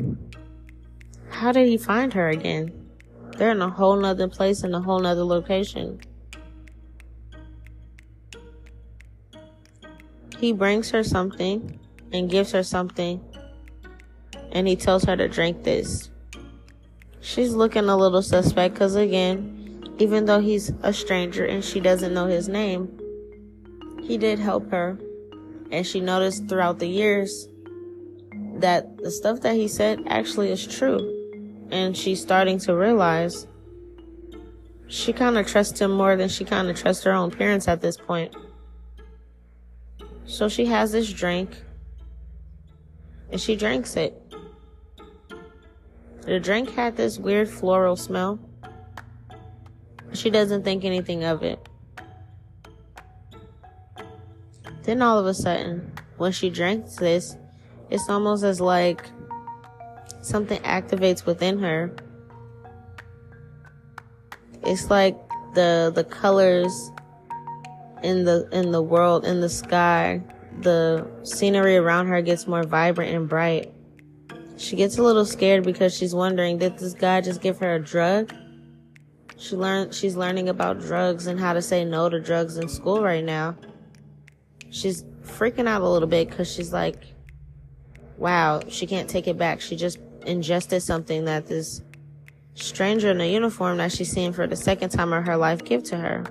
[1.35, 2.73] How did he find her again?
[3.37, 6.01] They're in a whole nother place in a whole nother location.
[10.39, 11.81] He brings her something
[12.13, 13.21] and gives her something,
[14.53, 16.09] and he tells her to drink this.
[17.21, 22.15] She's looking a little suspect because, again, even though he's a stranger and she doesn't
[22.15, 22.89] know his name,
[24.05, 24.99] he did help her.
[25.73, 27.49] And she noticed throughout the years
[28.59, 31.14] that the stuff that he said actually is true
[31.75, 33.49] and she's starting to realize
[34.87, 37.81] she kind of trusts him more than she kind of trusts her own parents at
[37.81, 38.33] this point.
[40.25, 41.51] So she has this drink
[43.33, 44.15] and she drinks it.
[46.21, 48.39] The drink had this weird floral smell.
[50.13, 51.59] She doesn't think anything of it.
[54.85, 57.37] Then all of a sudden, when she drinks this,
[57.91, 59.11] it's almost as like
[60.25, 61.95] something activates within her.
[64.63, 65.17] It's like
[65.55, 66.91] the the colors
[68.03, 70.23] in the in the world in the sky,
[70.61, 73.73] the scenery around her gets more vibrant and bright.
[74.57, 77.81] She gets a little scared because she's wondering did this guy just give her a
[77.81, 78.35] drug?
[79.37, 83.03] She learned she's learning about drugs and how to say no to drugs in school
[83.03, 83.57] right now.
[84.71, 87.15] She's freaking out a little bit cuz she's like
[88.17, 89.61] wow, she can't take it back.
[89.61, 91.83] She just ingested something that this
[92.55, 95.83] stranger in a uniform that she's seen for the second time of her life give
[95.85, 96.25] to her.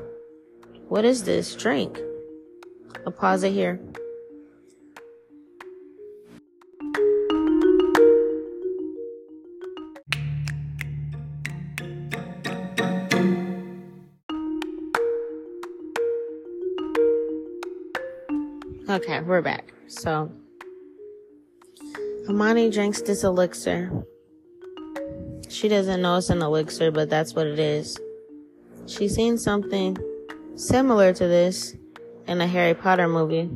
[0.87, 1.55] What is this?
[1.55, 1.99] Drink.
[3.05, 3.79] I'll pause it here.
[18.89, 19.73] Okay, we're back.
[19.87, 20.31] So,
[22.29, 23.91] Amani drinks this elixir.
[25.49, 27.99] She doesn't know it's an elixir, but that's what it is.
[28.87, 29.97] She's seen something
[30.55, 31.75] similar to this
[32.27, 33.49] in a Harry Potter movie.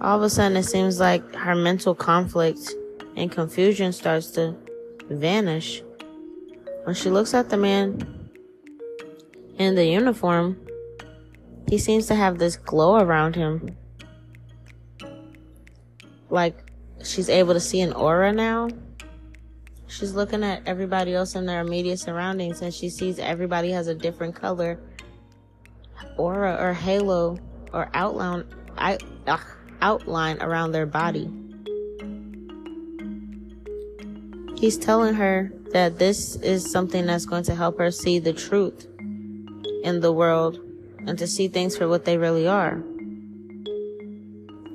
[0.00, 2.60] All of a sudden, it seems like her mental conflict
[3.16, 4.56] and confusion starts to
[5.10, 5.82] vanish.
[6.84, 8.30] When she looks at the man
[9.58, 10.60] in the uniform,
[11.68, 13.76] he seems to have this glow around him.
[16.30, 16.63] Like
[17.04, 18.68] she's able to see an aura now.
[19.86, 23.94] She's looking at everybody else in their immediate surroundings and she sees everybody has a
[23.94, 24.80] different color
[26.16, 27.38] aura or halo
[27.72, 28.44] or outline
[28.78, 28.96] uh,
[29.80, 31.30] outline around their body.
[34.56, 38.86] He's telling her that this is something that's going to help her see the truth
[39.82, 40.58] in the world
[41.06, 42.82] and to see things for what they really are.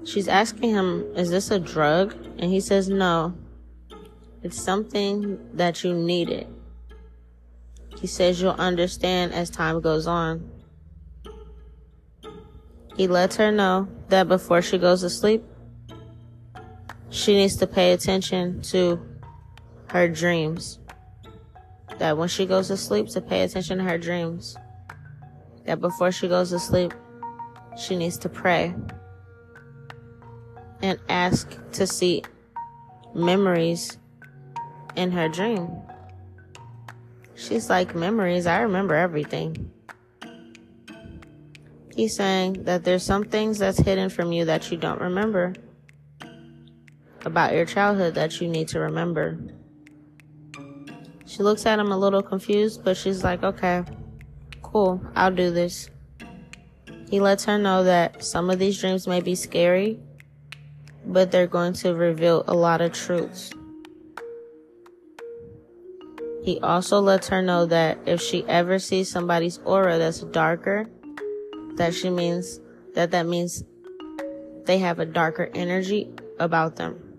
[0.10, 2.16] She's asking him, Is this a drug?
[2.39, 3.36] And he says, No.
[4.41, 6.47] It's something that you needed.
[7.99, 10.49] He says you'll understand as time goes on.
[12.97, 15.43] He lets her know that before she goes to sleep,
[17.12, 18.99] she needs to pay attention to
[19.89, 20.80] her dreams.
[21.99, 24.57] That when she goes to sleep, to pay attention to her dreams.
[25.66, 26.93] That before she goes to sleep,
[27.78, 28.74] she needs to pray
[30.82, 32.24] and ask to see
[33.14, 33.98] memories
[34.96, 35.70] in her dream.
[37.36, 38.46] She's like, Memories?
[38.46, 39.72] I remember everything.
[41.96, 45.54] He's saying that there's some things that's hidden from you that you don't remember
[47.26, 49.38] about your childhood that you need to remember.
[51.26, 53.84] She looks at him a little confused, but she's like, okay,
[54.62, 55.90] cool, I'll do this.
[57.10, 60.00] He lets her know that some of these dreams may be scary,
[61.10, 63.51] but they're going to reveal a lot of truths.
[66.43, 70.88] He also lets her know that if she ever sees somebody's aura that's darker,
[71.76, 72.60] that she means
[72.93, 73.64] that that means
[74.66, 77.18] they have a darker energy about them.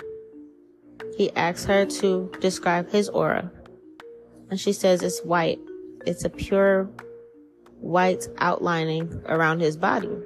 [1.16, 3.50] He asks her to describe his aura.
[4.50, 5.58] And she says it's white.
[6.06, 6.88] It's a pure
[7.80, 10.16] white outlining around his body.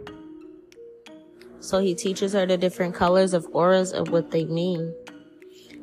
[1.65, 4.95] So he teaches her the different colors of auras of what they mean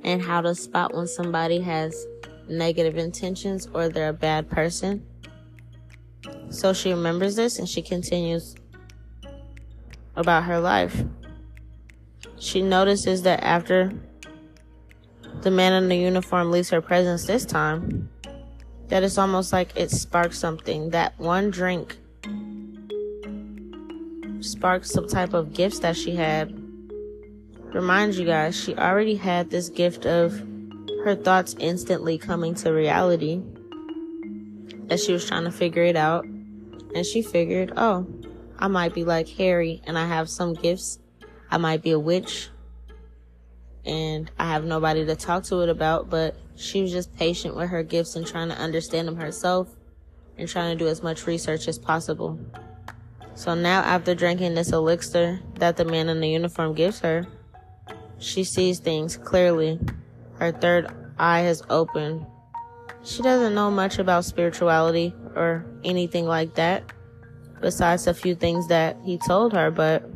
[0.04, 2.06] and how to spot when somebody has
[2.48, 5.04] negative intentions or they're a bad person.
[6.52, 8.56] So she remembers this and she continues
[10.16, 11.04] about her life.
[12.38, 13.92] She notices that after
[15.42, 18.08] the man in the uniform leaves her presence this time,
[18.90, 20.92] that it's almost like it sparks something.
[20.92, 21.98] That one drink
[24.42, 26.54] sparked some type of gifts that she had.
[27.74, 30.34] Remind you guys, she already had this gift of
[31.06, 33.42] her thoughts instantly coming to reality
[34.90, 36.26] as she was trying to figure it out.
[36.26, 38.06] And she figured, oh,
[38.60, 41.00] I might be like Harry and I have some gifts.
[41.50, 42.50] I might be a witch
[43.86, 47.70] and I have nobody to talk to it about, but she was just patient with
[47.70, 49.70] her gifts and trying to understand them herself
[50.38, 52.40] and trying to do as much research as possible.
[53.36, 57.26] So now after drinking this elixir that the man in the uniform gives her,
[58.20, 59.80] she sees things clearly
[60.42, 62.26] her third eye has opened.
[63.04, 66.84] She doesn't know much about spirituality or anything like that,
[67.62, 70.10] besides a few things that he told her, but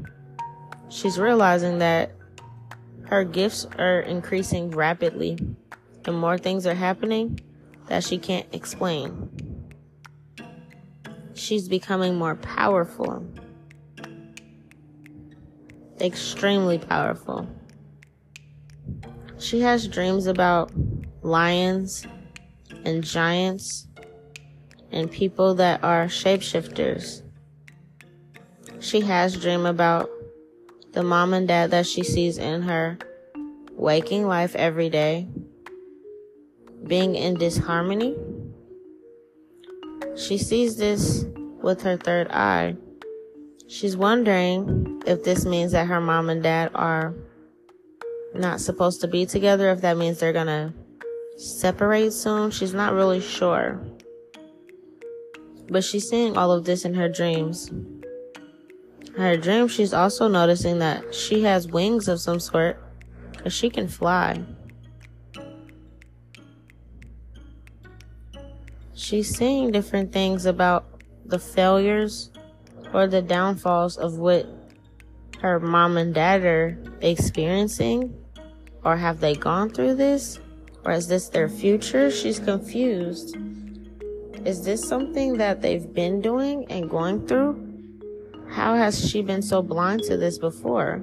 [0.90, 2.12] she's realizing that
[3.04, 5.38] her gifts are increasing rapidly
[6.06, 7.40] and more things are happening
[7.88, 9.55] that she can't explain.
[11.36, 13.26] She's becoming more powerful.
[16.00, 17.48] Extremely powerful.
[19.38, 20.72] She has dreams about
[21.22, 22.08] lions
[22.86, 23.88] and giants
[24.92, 27.22] and people that are shapeshifters.
[28.80, 30.10] She has dream about
[30.94, 32.98] the mom and dad that she sees in her
[33.72, 35.28] waking life every day
[36.88, 38.16] being in disharmony.
[40.16, 41.26] She sees this
[41.62, 42.78] with her third eye.
[43.68, 47.14] She's wondering if this means that her mom and dad are
[48.34, 50.74] not supposed to be together, if that means they're gonna
[51.38, 52.52] separate soon.
[52.52, 53.82] She's not really sure.
[55.68, 57.72] But she's seeing all of this in her dreams.
[59.18, 62.78] Her dream, she's also noticing that she has wings of some sort,
[63.32, 64.44] because she can fly.
[68.96, 70.86] She's seeing different things about
[71.26, 72.32] the failures
[72.94, 74.48] or the downfalls of what
[75.42, 78.16] her mom and dad are experiencing
[78.86, 80.40] or have they gone through this?
[80.86, 82.12] Or is this their future?
[82.12, 83.36] She's confused.
[84.46, 87.60] Is this something that they've been doing and going through?
[88.52, 91.02] How has she been so blind to this before?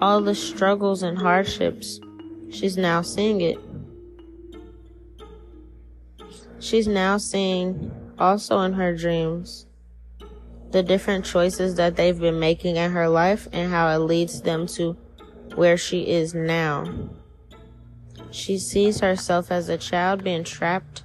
[0.00, 1.98] All the struggles and hardships,
[2.50, 3.58] she's now seeing it.
[6.64, 9.66] She's now seeing also in her dreams
[10.70, 14.66] the different choices that they've been making in her life and how it leads them
[14.68, 14.96] to
[15.56, 16.90] where she is now.
[18.30, 21.02] She sees herself as a child being trapped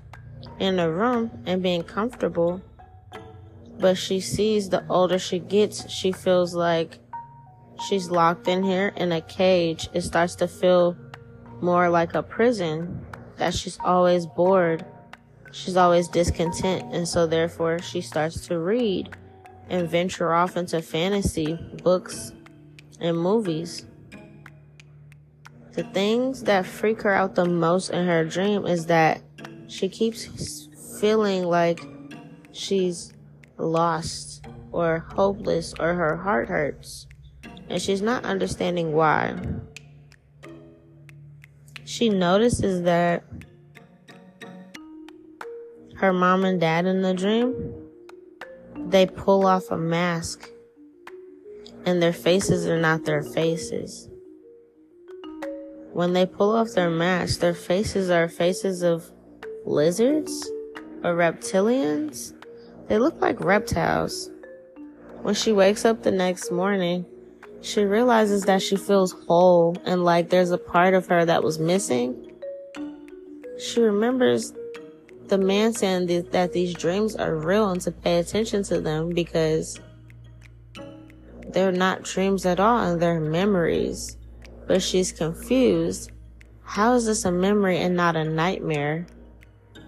[0.60, 2.62] in a room and being comfortable.
[3.80, 7.00] But she sees the older she gets, she feels like
[7.86, 9.90] she's locked in here in a cage.
[9.94, 10.96] It starts to feel
[11.60, 13.06] more like a prison,
[13.36, 14.86] that she's always bored.
[15.52, 16.94] She's always discontent.
[16.94, 19.10] And so therefore she starts to read
[19.70, 22.34] and venture off into fantasy books
[23.00, 23.86] and movies.
[25.74, 29.22] The things that freak her out the most in her dream is that
[29.68, 30.68] she keeps
[31.00, 31.80] feeling like
[32.52, 33.14] she's
[33.58, 37.08] lost or hopeless or her heart hurts.
[37.70, 39.36] And she's not understanding why.
[41.86, 43.24] She notices that
[46.00, 47.74] her mom and dad in the dream,
[48.88, 50.50] they pull off a mask
[51.86, 54.10] and their faces are not their faces.
[55.92, 59.12] When they pull off their mask, their faces are faces of
[59.66, 60.50] lizards
[61.04, 62.34] or reptilians.
[62.88, 64.30] They look like reptiles.
[65.22, 67.06] When she wakes up the next morning,
[67.62, 71.60] she realizes that she feels whole and like there's a part of her that was
[71.60, 72.32] missing.
[73.60, 74.54] She remembers
[75.30, 79.10] the man saying th- that these dreams are real and to pay attention to them
[79.10, 79.80] because
[81.48, 84.18] they're not dreams at all and they're memories.
[84.68, 86.12] But she's confused.
[86.64, 89.08] How is this a memory and not a nightmare?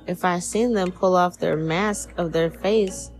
[0.08, 3.12] If I seen them pull off their mask of their face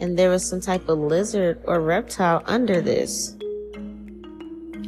[0.00, 3.36] and there was some type of lizard or reptile under this.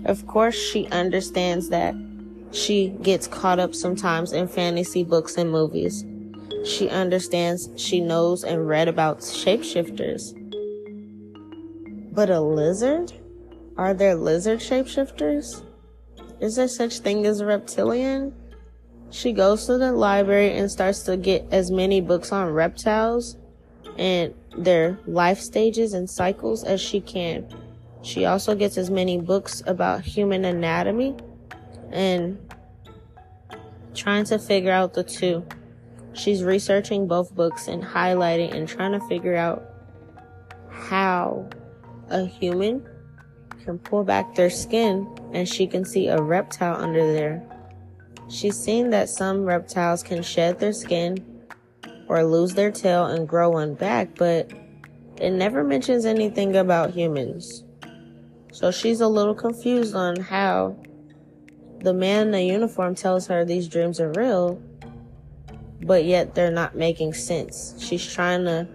[0.05, 1.95] Of course, she understands that
[2.53, 6.05] she gets caught up sometimes in fantasy books and movies.
[6.65, 10.35] She understands, she knows, and read about shapeshifters.
[12.13, 13.13] But a lizard?
[13.77, 15.65] Are there lizard shapeshifters?
[16.41, 18.35] Is there such thing as a reptilian?
[19.11, 23.37] She goes to the library and starts to get as many books on reptiles
[23.99, 27.47] and their life stages and cycles as she can.
[28.03, 31.17] She also gets as many books about human anatomy
[31.91, 32.39] and
[33.95, 35.45] trying to figure out the two.
[36.13, 39.63] She's researching both books and highlighting and trying to figure out
[40.69, 41.49] how
[42.09, 42.87] a human
[43.65, 47.43] can pull back their skin and she can see a reptile under there.
[48.29, 51.25] She's seen that some reptiles can shed their skin
[52.09, 54.51] or lose their tail and grow one back, but
[55.21, 57.65] it never mentions anything about humans.
[58.53, 60.77] So she's a little confused on how
[61.81, 64.61] the man in the uniform tells her these dreams are real,
[65.83, 67.74] but yet they're not making sense.
[67.78, 68.68] She's trying to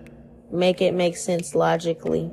[0.51, 2.31] make it make sense logically.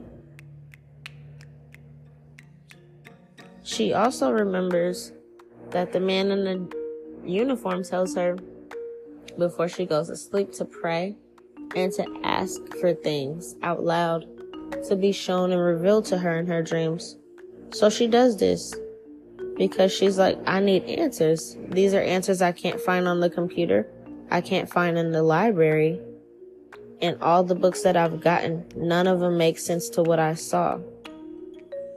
[3.62, 5.12] She also remembers
[5.70, 8.36] that the man in the uniform tells her
[9.38, 11.16] before she goes to sleep to pray
[11.74, 14.26] and to ask for things out loud
[14.88, 17.16] to be shown and revealed to her in her dreams.
[17.72, 18.74] So she does this
[19.56, 21.56] because she's like, I need answers.
[21.68, 23.88] These are answers I can't find on the computer.
[24.30, 26.00] I can't find in the library.
[27.00, 30.34] And all the books that I've gotten, none of them make sense to what I
[30.34, 30.78] saw.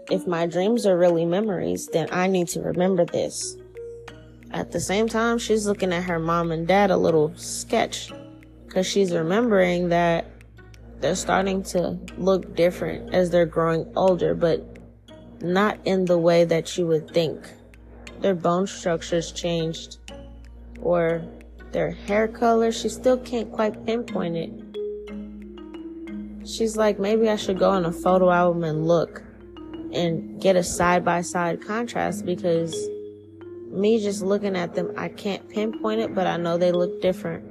[0.10, 3.58] If my dreams are really memories, then I need to remember this.
[4.52, 8.12] At the same time, she's looking at her mom and dad a little sketch
[8.66, 10.26] because she's remembering that
[11.02, 14.78] they're starting to look different as they're growing older, but
[15.42, 17.48] not in the way that you would think.
[18.22, 19.98] Their bone structures changed,
[20.82, 21.24] or
[21.76, 24.50] their hair color, she still can't quite pinpoint it.
[26.48, 29.22] She's like, maybe I should go on a photo album and look
[29.92, 32.74] and get a side by side contrast because
[33.70, 37.44] me just looking at them, I can't pinpoint it, but I know they look different.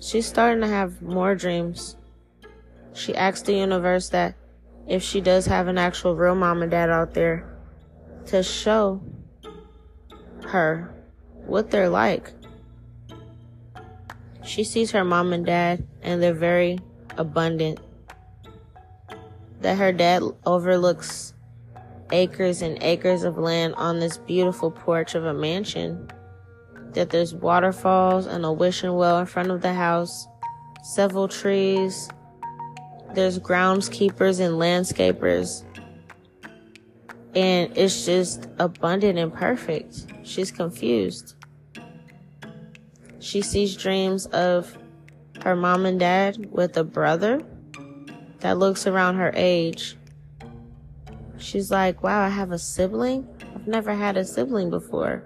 [0.00, 1.94] She's starting to have more dreams.
[2.94, 4.34] She asks the universe that
[4.88, 7.46] if she does have an actual real mom and dad out there
[8.28, 9.02] to show
[10.44, 10.91] her
[11.46, 12.32] what they're like.
[14.44, 16.78] She sees her mom and dad and they're very
[17.16, 17.80] abundant.
[19.60, 21.34] That her dad overlooks
[22.10, 26.08] acres and acres of land on this beautiful porch of a mansion.
[26.92, 30.26] That there's waterfalls and a wishing well in front of the house,
[30.82, 32.08] several trees,
[33.14, 35.64] there's groundskeepers and landscapers.
[37.34, 40.06] And it's just abundant and perfect.
[40.22, 41.34] She's confused.
[43.20, 44.76] She sees dreams of
[45.42, 47.40] her mom and dad with a brother
[48.40, 49.96] that looks around her age.
[51.38, 53.26] She's like, wow, I have a sibling?
[53.54, 55.24] I've never had a sibling before.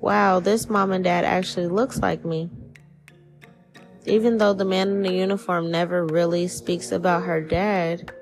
[0.00, 2.50] Wow, this mom and dad actually looks like me.
[4.04, 8.12] Even though the man in the uniform never really speaks about her dad,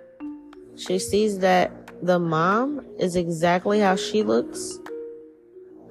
[0.77, 4.79] she sees that the mom is exactly how she looks,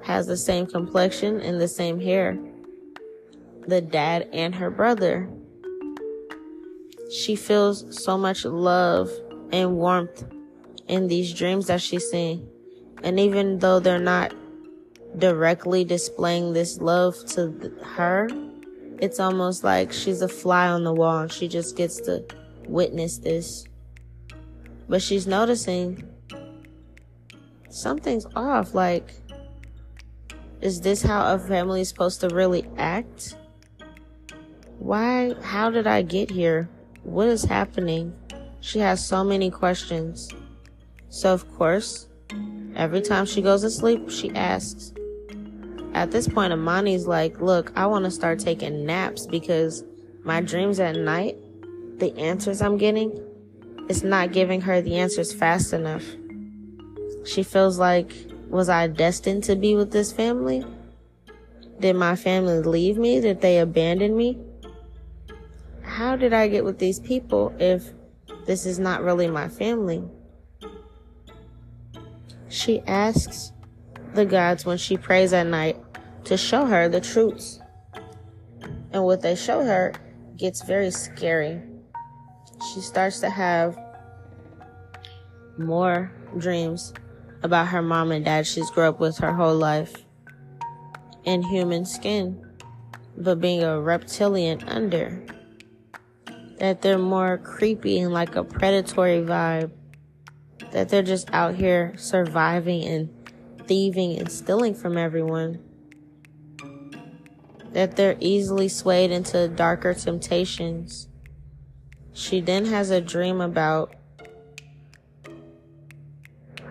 [0.02, 2.38] has the same complexion and the same hair.
[3.66, 5.28] The dad and her brother.
[7.12, 9.10] She feels so much love
[9.52, 10.24] and warmth
[10.88, 12.48] in these dreams that she's seeing.
[13.02, 14.34] And even though they're not
[15.18, 18.28] directly displaying this love to her,
[18.98, 22.24] it's almost like she's a fly on the wall and she just gets to
[22.66, 23.64] witness this.
[24.90, 26.02] But she's noticing
[27.68, 28.74] something's off.
[28.74, 29.14] Like,
[30.60, 33.36] is this how a family is supposed to really act?
[34.80, 35.34] Why?
[35.42, 36.68] How did I get here?
[37.04, 38.12] What is happening?
[38.58, 40.28] She has so many questions.
[41.08, 42.08] So, of course,
[42.74, 44.92] every time she goes to sleep, she asks,
[45.94, 49.84] at this point, Amani's like, look, I want to start taking naps because
[50.24, 51.36] my dreams at night,
[51.98, 53.29] the answers I'm getting,
[53.90, 56.04] it's not giving her the answers fast enough.
[57.24, 58.14] She feels like,
[58.48, 60.64] was I destined to be with this family?
[61.80, 63.20] Did my family leave me?
[63.20, 64.38] Did they abandon me?
[65.82, 67.90] How did I get with these people if
[68.46, 70.04] this is not really my family?
[72.48, 73.50] She asks
[74.14, 75.76] the gods when she prays at night
[76.26, 77.58] to show her the truths.
[78.92, 79.94] And what they show her
[80.36, 81.60] gets very scary.
[82.62, 83.78] She starts to have
[85.56, 86.92] more dreams
[87.42, 90.04] about her mom and dad she's grew up with her whole life
[91.24, 92.44] in human skin,
[93.16, 95.24] but being a reptilian under.
[96.58, 99.72] That they're more creepy and like a predatory vibe.
[100.72, 103.30] That they're just out here surviving and
[103.66, 105.60] thieving and stealing from everyone.
[107.72, 111.08] That they're easily swayed into darker temptations.
[112.20, 113.94] She then has a dream about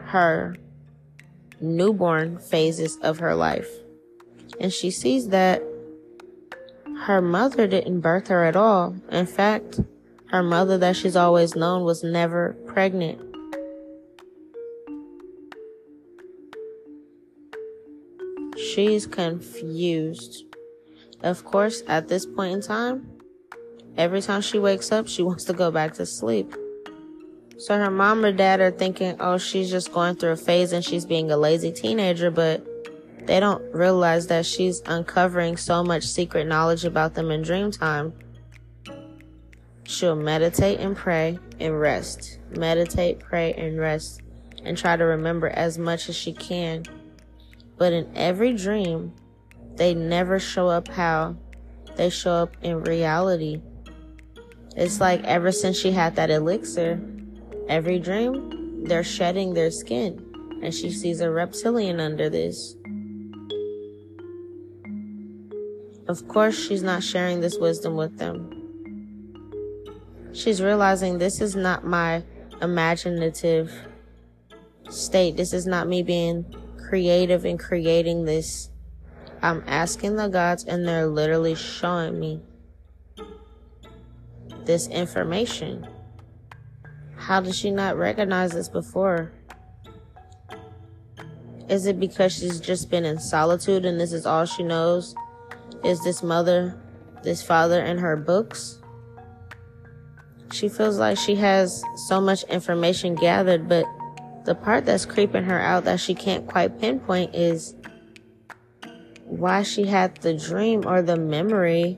[0.05, 0.55] her
[1.59, 3.67] newborn phases of her life.
[4.59, 5.63] And she sees that
[7.01, 8.95] her mother didn't birth her at all.
[9.11, 9.79] In fact,
[10.27, 13.19] her mother that she's always known was never pregnant.
[18.55, 20.43] She's confused.
[21.23, 23.18] Of course, at this point in time,
[23.99, 26.55] every time she wakes up, she wants to go back to sleep.
[27.59, 30.83] So her mom or dad are thinking, oh, she's just going through a phase and
[30.83, 32.65] she's being a lazy teenager, but
[33.27, 38.13] they don't realize that she's uncovering so much secret knowledge about them in dream time.
[39.83, 42.39] She'll meditate and pray and rest.
[42.55, 44.21] Meditate, pray, and rest.
[44.63, 46.85] And try to remember as much as she can.
[47.77, 49.13] But in every dream,
[49.75, 51.35] they never show up how
[51.97, 53.61] they show up in reality.
[54.79, 56.99] It's like ever since she had that elixir,
[57.69, 60.25] Every dream, they're shedding their skin,
[60.63, 62.75] and she sees a reptilian under this.
[66.07, 68.55] Of course, she's not sharing this wisdom with them.
[70.33, 72.23] She's realizing this is not my
[72.59, 73.71] imaginative
[74.89, 75.37] state.
[75.37, 76.43] This is not me being
[76.89, 78.71] creative in creating this.
[79.43, 82.41] I'm asking the gods, and they're literally showing me
[84.69, 85.87] this information.
[87.17, 89.31] How did she not recognize this before?
[91.67, 95.15] Is it because she's just been in solitude and this is all she knows?
[95.83, 96.79] Is this mother,
[97.23, 98.77] this father, and her books?
[100.51, 103.85] She feels like she has so much information gathered, but
[104.45, 107.73] the part that's creeping her out that she can't quite pinpoint is
[109.25, 111.97] why she had the dream or the memory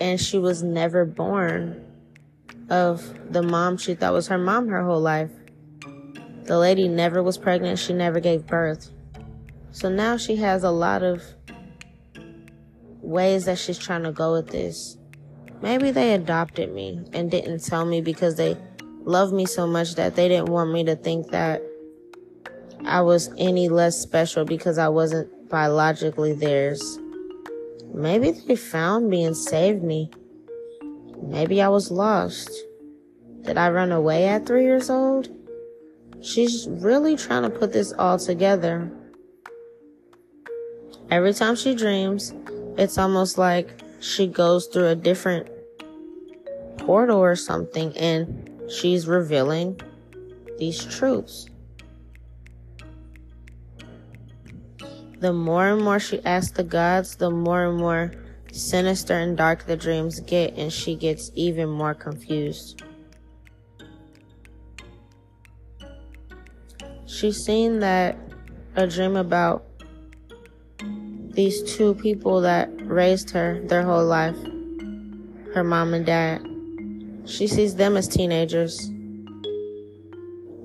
[0.00, 1.84] and she was never born
[2.68, 5.30] of the mom she thought was her mom her whole life.
[6.44, 8.90] The lady never was pregnant, she never gave birth.
[9.72, 11.22] So now she has a lot of
[13.00, 14.96] ways that she's trying to go with this.
[15.62, 18.56] Maybe they adopted me and didn't tell me because they
[19.04, 21.62] loved me so much that they didn't want me to think that
[22.84, 26.98] I was any less special because I wasn't biologically theirs.
[27.94, 30.10] Maybe they found me and saved me.
[31.22, 32.50] Maybe I was lost.
[33.42, 35.28] Did I run away at three years old?
[36.20, 38.90] She's really trying to put this all together.
[41.10, 42.34] Every time she dreams,
[42.76, 45.48] it's almost like she goes through a different
[46.78, 49.80] portal or something and she's revealing
[50.58, 51.46] these truths.
[55.18, 58.12] The more and more she asks the gods, the more and more
[58.52, 62.82] sinister and dark the dreams get, and she gets even more confused.
[67.06, 68.18] She's seen that
[68.74, 69.64] a dream about
[71.30, 74.36] these two people that raised her their whole life
[75.56, 76.46] her mom and dad.
[77.24, 78.90] She sees them as teenagers,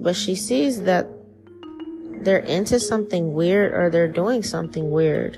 [0.01, 1.07] but she sees that
[2.23, 5.37] they're into something weird or they're doing something weird.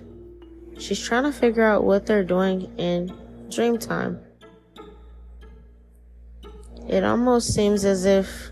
[0.77, 3.15] She's trying to figure out what they're doing in
[3.49, 4.19] dream time.
[6.89, 8.51] It almost seems as if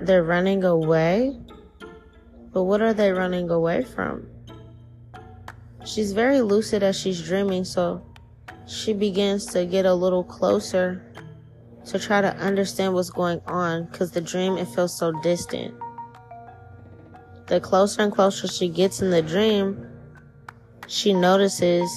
[0.00, 1.38] they're running away.
[2.52, 4.26] But what are they running away from?
[5.84, 8.04] She's very lucid as she's dreaming, so
[8.66, 11.02] she begins to get a little closer
[11.86, 15.74] to try to understand what's going on because the dream it feels so distant.
[17.50, 19.84] The closer and closer she gets in the dream,
[20.86, 21.90] she notices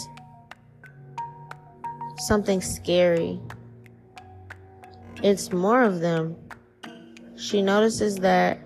[2.18, 3.40] something scary.
[5.22, 6.36] It's more of them.
[7.36, 8.62] She notices that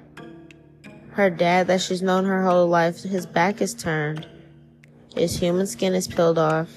[1.09, 4.25] her dad, that she's known her whole life, his back is turned.
[5.13, 6.69] His human skin is peeled off.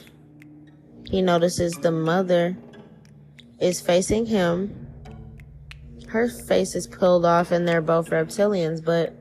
[1.09, 2.57] He notices the mother
[3.61, 4.89] is facing him.
[6.09, 9.20] Her face is peeled off and they're both reptilians, but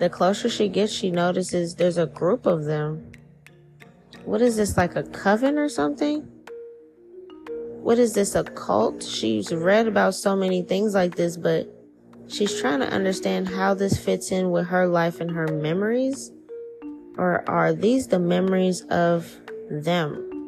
[0.00, 3.12] the closer she gets, she notices there's a group of them.
[4.24, 6.22] What is this, like a coven or something?
[7.82, 9.02] What is this, a cult?
[9.02, 11.68] She's read about so many things like this, but
[12.28, 16.32] she's trying to understand how this fits in with her life and her memories.
[17.18, 19.38] Or are these the memories of
[19.70, 20.46] them?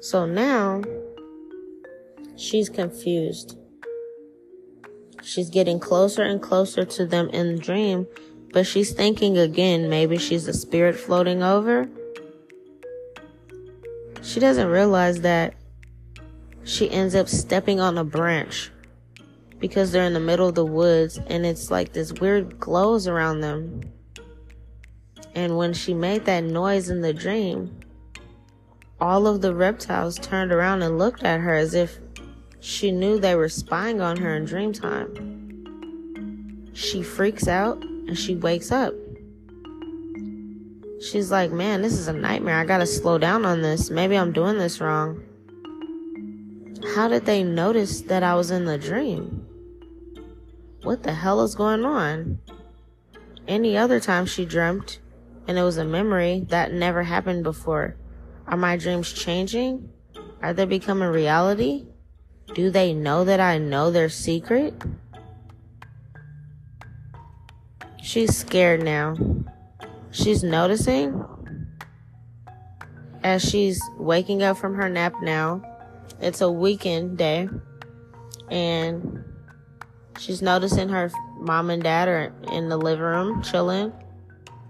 [0.00, 0.82] So now
[2.36, 3.58] she's confused.
[5.26, 8.06] She's getting closer and closer to them in the dream,
[8.52, 11.88] but she's thinking again, maybe she's a spirit floating over.
[14.22, 15.54] She doesn't realize that
[16.62, 18.70] she ends up stepping on a branch
[19.58, 23.40] because they're in the middle of the woods and it's like this weird glows around
[23.40, 23.80] them.
[25.34, 27.80] And when she made that noise in the dream,
[29.00, 31.98] all of the reptiles turned around and looked at her as if
[32.60, 35.34] she knew they were spying on her in dream time.
[36.72, 38.94] She freaks out and she wakes up.
[41.00, 42.58] She's like, man, this is a nightmare.
[42.58, 43.90] I gotta slow down on this.
[43.90, 45.22] Maybe I'm doing this wrong.
[46.94, 49.46] How did they notice that I was in the dream?
[50.82, 52.38] What the hell is going on?
[53.46, 55.00] Any other time she dreamt
[55.48, 57.96] and it was a memory that never happened before.
[58.46, 59.88] Are my dreams changing?
[60.42, 61.86] Are they becoming reality?
[62.54, 64.74] Do they know that I know their secret?
[68.02, 69.16] She's scared now.
[70.10, 71.24] She's noticing
[73.22, 75.60] as she's waking up from her nap now.
[76.20, 77.48] It's a weekend day.
[78.50, 79.24] And
[80.18, 83.92] she's noticing her mom and dad are in the living room chilling.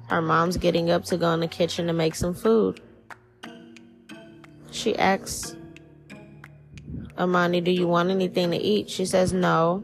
[0.09, 2.81] Her mom's getting up to go in the kitchen to make some food.
[4.71, 5.56] She asks
[7.19, 8.91] Amani, do you want anything to eat?
[8.91, 9.83] She says, no.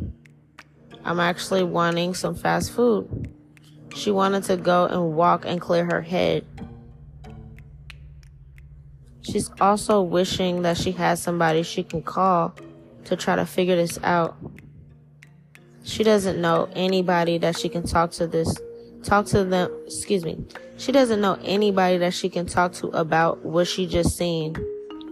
[1.05, 3.33] I'm actually wanting some fast food.
[3.95, 6.45] She wanted to go and walk and clear her head.
[9.23, 12.55] She's also wishing that she has somebody she can call
[13.05, 14.37] to try to figure this out.
[15.85, 18.55] She doesn't know anybody that she can talk to this,
[19.03, 20.45] talk to them, excuse me.
[20.77, 24.55] She doesn't know anybody that she can talk to about what she just seen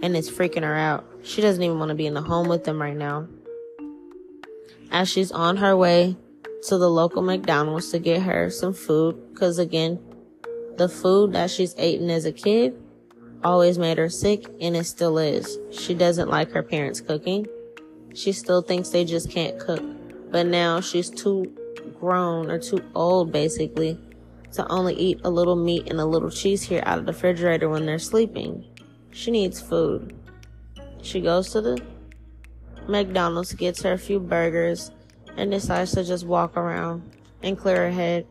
[0.03, 1.10] and it's freaking her out.
[1.23, 3.29] She doesn't even want to be in the home with them right now.
[4.91, 6.17] As she's on her way
[6.69, 9.99] to the local McDonald's to get her some food, because again,
[10.77, 12.75] the food that she's eaten as a kid
[13.45, 15.59] always made her sick, and it still is.
[15.71, 17.47] She doesn't like her parents cooking.
[18.15, 19.83] She still thinks they just can't cook.
[20.31, 21.53] But now she's too
[21.99, 23.99] grown or too old, basically,
[24.53, 27.69] to only eat a little meat and a little cheese here out of the refrigerator
[27.69, 28.65] when they're sleeping.
[29.13, 30.15] She needs food.
[31.03, 31.83] She goes to the
[32.89, 34.91] McDonald's, gets her a few burgers,
[35.37, 37.03] and decides to just walk around
[37.43, 38.27] and clear her head.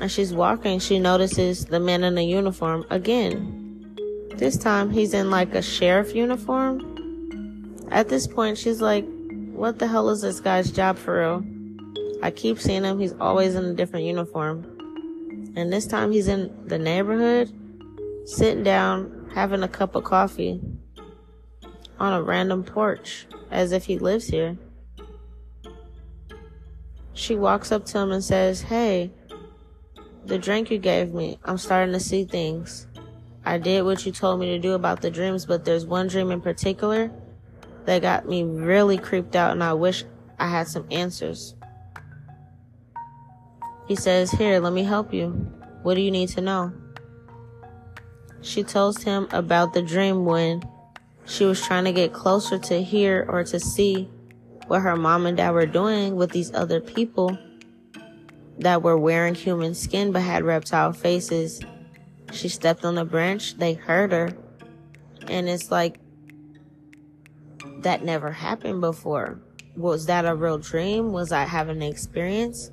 [0.00, 3.96] As she's walking, she notices the man in a uniform again.
[4.36, 7.86] This time he's in like a sheriff uniform.
[7.90, 9.06] At this point, she's like,
[9.52, 11.44] What the hell is this guy's job for real?
[12.22, 14.64] I keep seeing him, he's always in a different uniform.
[15.56, 17.52] And this time he's in the neighborhood
[18.24, 20.60] sitting down, having a cup of coffee
[21.98, 24.56] on a random porch as if he lives here.
[27.12, 29.10] She walks up to him and says, Hey,
[30.24, 32.86] the drink you gave me, I'm starting to see things.
[33.44, 36.30] I did what you told me to do about the dreams, but there's one dream
[36.30, 37.10] in particular
[37.84, 40.04] that got me really creeped out, and I wish
[40.38, 41.54] I had some answers.
[43.86, 45.30] He says, Here, let me help you.
[45.82, 46.72] What do you need to know?
[48.44, 50.62] She tells him about the dream when
[51.24, 54.10] she was trying to get closer to hear or to see
[54.66, 57.38] what her mom and dad were doing with these other people
[58.58, 61.62] that were wearing human skin but had reptile faces.
[62.32, 64.36] She stepped on a branch, they heard her,
[65.26, 65.98] and it's like
[67.78, 69.40] that never happened before.
[69.74, 71.12] Was that a real dream?
[71.12, 72.70] Was I having an experience?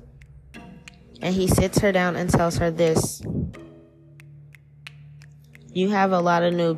[1.22, 3.22] And he sits her down and tells her this
[5.74, 6.76] you have a lot of new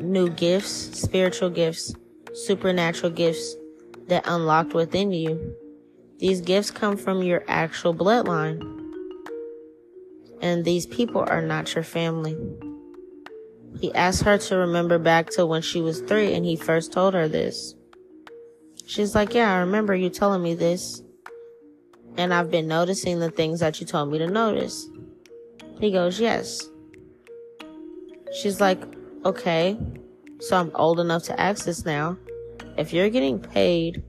[0.00, 0.70] new gifts,
[1.00, 1.94] spiritual gifts,
[2.32, 3.56] supernatural gifts
[4.08, 5.56] that unlocked within you.
[6.18, 8.72] These gifts come from your actual bloodline.
[10.40, 12.36] And these people are not your family.
[13.80, 17.14] He asked her to remember back to when she was three and he first told
[17.14, 17.74] her this.
[18.86, 21.02] She's like, Yeah, I remember you telling me this.
[22.16, 24.88] And I've been noticing the things that you told me to notice.
[25.80, 26.66] He goes, Yes.
[28.32, 28.82] She's like,
[29.24, 29.76] Okay,
[30.40, 32.16] so I'm old enough to ask this now.
[32.76, 34.04] If you're getting paid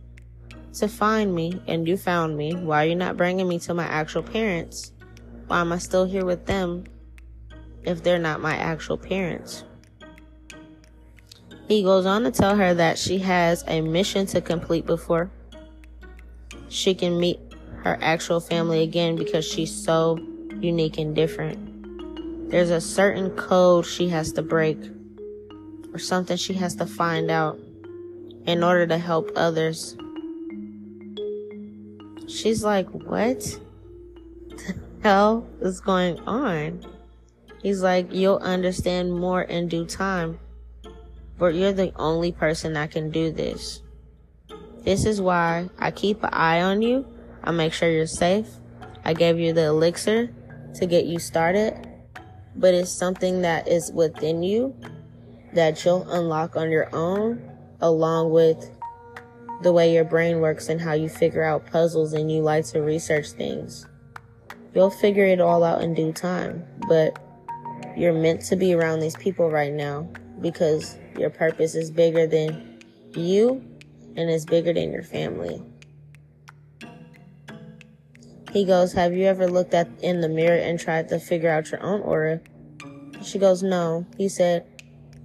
[0.73, 3.85] to find me and you found me, why are you not bringing me to my
[3.85, 4.91] actual parents?
[5.47, 6.83] Why am I still here with them
[7.83, 9.63] if they're not my actual parents?
[11.67, 15.31] He goes on to tell her that she has a mission to complete before
[16.69, 17.39] she can meet
[17.83, 20.19] her actual family again because she's so
[20.59, 21.76] unique and different.
[22.49, 24.77] There's a certain code she has to break
[25.93, 27.59] or something she has to find out
[28.45, 29.97] in order to help others.
[32.27, 33.39] She's like, What
[34.49, 36.85] the hell is going on?
[37.61, 40.39] He's like, You'll understand more in due time,
[41.37, 43.81] but you're the only person that can do this.
[44.83, 47.05] This is why I keep an eye on you.
[47.43, 48.47] I make sure you're safe.
[49.03, 50.33] I gave you the elixir
[50.75, 51.86] to get you started,
[52.57, 54.75] but it's something that is within you
[55.53, 57.41] that you'll unlock on your own,
[57.81, 58.71] along with
[59.61, 62.81] the way your brain works and how you figure out puzzles and you like to
[62.81, 63.87] research things.
[64.73, 67.17] You'll figure it all out in due time, but
[67.95, 70.07] you're meant to be around these people right now
[70.41, 72.79] because your purpose is bigger than
[73.15, 73.63] you
[74.15, 75.63] and is bigger than your family.
[78.51, 81.71] He goes, Have you ever looked at in the mirror and tried to figure out
[81.71, 82.39] your own aura?
[83.23, 84.05] She goes, No.
[84.17, 84.65] He said,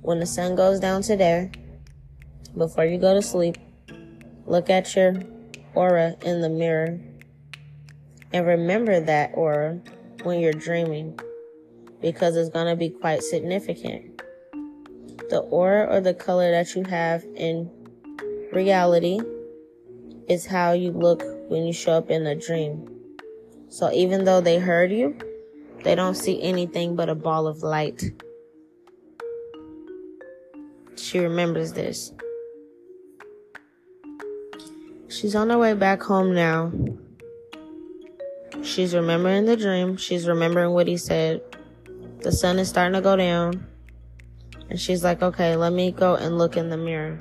[0.01, 1.51] When the sun goes down today,
[2.57, 3.57] before you go to sleep,
[4.47, 5.15] look at your
[5.75, 6.99] aura in the mirror
[8.33, 9.81] and remember that aura
[10.23, 11.19] when you're dreaming
[12.01, 14.23] because it's going to be quite significant.
[15.31, 17.71] The aura or the color that you have in
[18.53, 19.21] reality
[20.29, 22.92] is how you look when you show up in a dream.
[23.73, 25.17] So even though they heard you,
[25.83, 28.05] they don't see anything but a ball of light.
[30.95, 32.13] She remembers this.
[35.09, 36.71] She's on her way back home now.
[38.63, 39.97] She's remembering the dream.
[39.97, 41.41] She's remembering what he said.
[42.21, 43.67] The sun is starting to go down.
[44.69, 47.21] And she's like, okay, let me go and look in the mirror.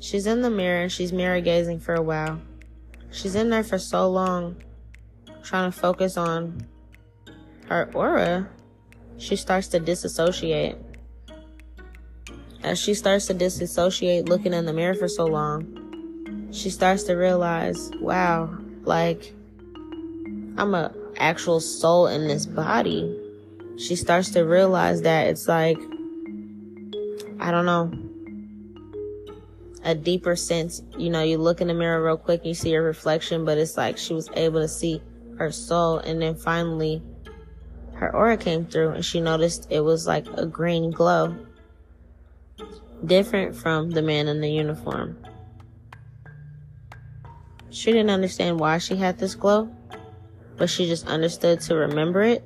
[0.00, 2.40] She's in the mirror and she's mirror gazing for a while.
[3.12, 4.56] She's in there for so long
[5.46, 6.66] trying to focus on
[7.68, 8.48] her aura,
[9.16, 10.76] she starts to disassociate.
[12.62, 17.14] As she starts to disassociate looking in the mirror for so long, she starts to
[17.14, 19.32] realize, wow, like
[20.58, 23.16] I'm a actual soul in this body.
[23.78, 25.78] She starts to realize that it's like
[27.38, 27.92] I don't know,
[29.84, 30.82] a deeper sense.
[30.96, 33.76] You know, you look in the mirror real quick, you see your reflection, but it's
[33.76, 35.02] like she was able to see
[35.38, 35.98] her soul.
[35.98, 37.02] And then finally,
[37.94, 41.36] her aura came through and she noticed it was like a green glow.
[43.04, 45.18] Different from the man in the uniform.
[47.70, 49.68] She didn't understand why she had this glow,
[50.56, 52.42] but she just understood to remember it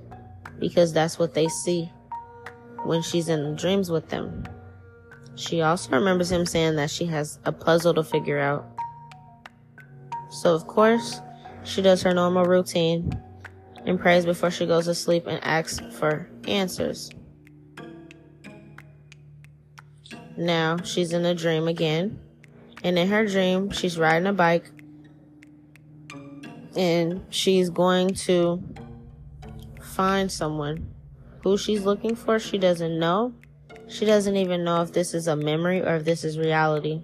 [0.58, 1.90] because that's what they see
[2.84, 4.44] when she's in dreams with them.
[5.36, 8.66] She also remembers him saying that she has a puzzle to figure out.
[10.30, 11.20] So, of course,
[11.64, 13.20] she does her normal routine
[13.86, 17.10] and prays before she goes to sleep and asks for answers.
[20.36, 22.20] Now she's in a dream again.
[22.82, 24.70] And in her dream, she's riding a bike
[26.76, 28.62] and she's going to
[29.82, 30.94] find someone.
[31.42, 33.34] Who she's looking for, she doesn't know.
[33.88, 37.02] She doesn't even know if this is a memory or if this is reality.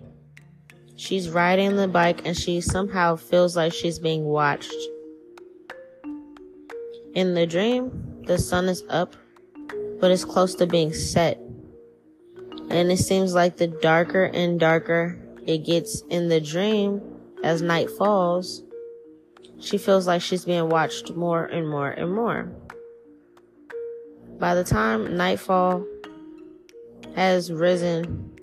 [0.96, 4.74] She's riding the bike and she somehow feels like she's being watched.
[7.14, 9.14] In the dream, the sun is up,
[10.00, 11.38] but it's close to being set.
[12.68, 17.00] And it seems like the darker and darker it gets in the dream
[17.44, 18.62] as night falls,
[19.60, 22.50] she feels like she's being watched more and more and more.
[24.38, 25.86] By the time nightfall
[27.14, 28.35] has risen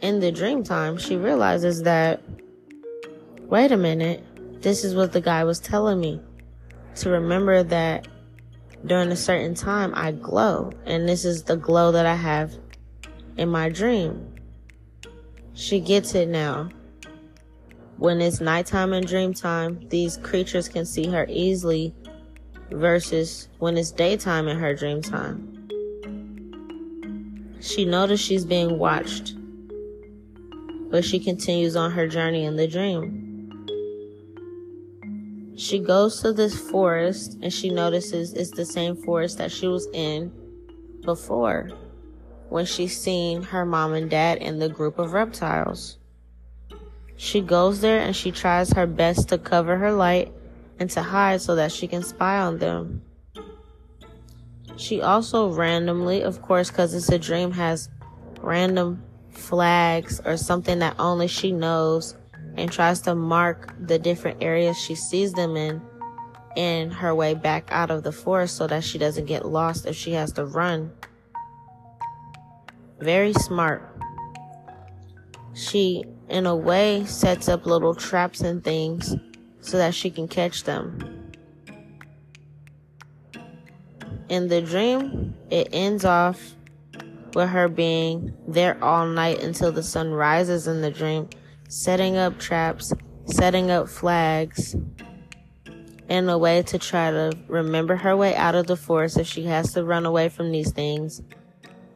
[0.00, 2.22] in the dream time, she realizes that,
[3.40, 4.22] wait a minute,
[4.62, 6.20] this is what the guy was telling me.
[6.96, 8.08] To remember that
[8.84, 12.54] during a certain time I glow, and this is the glow that I have
[13.36, 14.34] in my dream.
[15.54, 16.70] She gets it now.
[17.98, 21.94] When it's nighttime and dream time, these creatures can see her easily
[22.70, 25.52] versus when it's daytime in her dream time.
[27.60, 29.35] She notices she's being watched
[30.96, 33.66] but she continues on her journey in the dream.
[35.54, 39.86] She goes to this forest and she notices it's the same forest that she was
[39.92, 40.32] in
[41.02, 41.70] before
[42.48, 45.98] when she seen her mom and dad in the group of reptiles.
[47.18, 50.32] She goes there and she tries her best to cover her light
[50.78, 53.02] and to hide so that she can spy on them.
[54.78, 57.90] She also randomly, of course, because it's a dream, has
[58.40, 59.02] random
[59.36, 62.16] flags or something that only she knows
[62.56, 65.80] and tries to mark the different areas she sees them in
[66.56, 69.94] in her way back out of the forest so that she doesn't get lost if
[69.94, 70.90] she has to run.
[72.98, 73.82] Very smart.
[75.54, 79.14] She, in a way, sets up little traps and things
[79.60, 81.30] so that she can catch them.
[84.28, 86.55] In the dream, it ends off
[87.36, 91.28] with her being there all night until the sun rises in the dream,
[91.68, 92.94] setting up traps,
[93.26, 94.74] setting up flags,
[96.08, 99.44] in a way to try to remember her way out of the forest if she
[99.44, 101.20] has to run away from these things,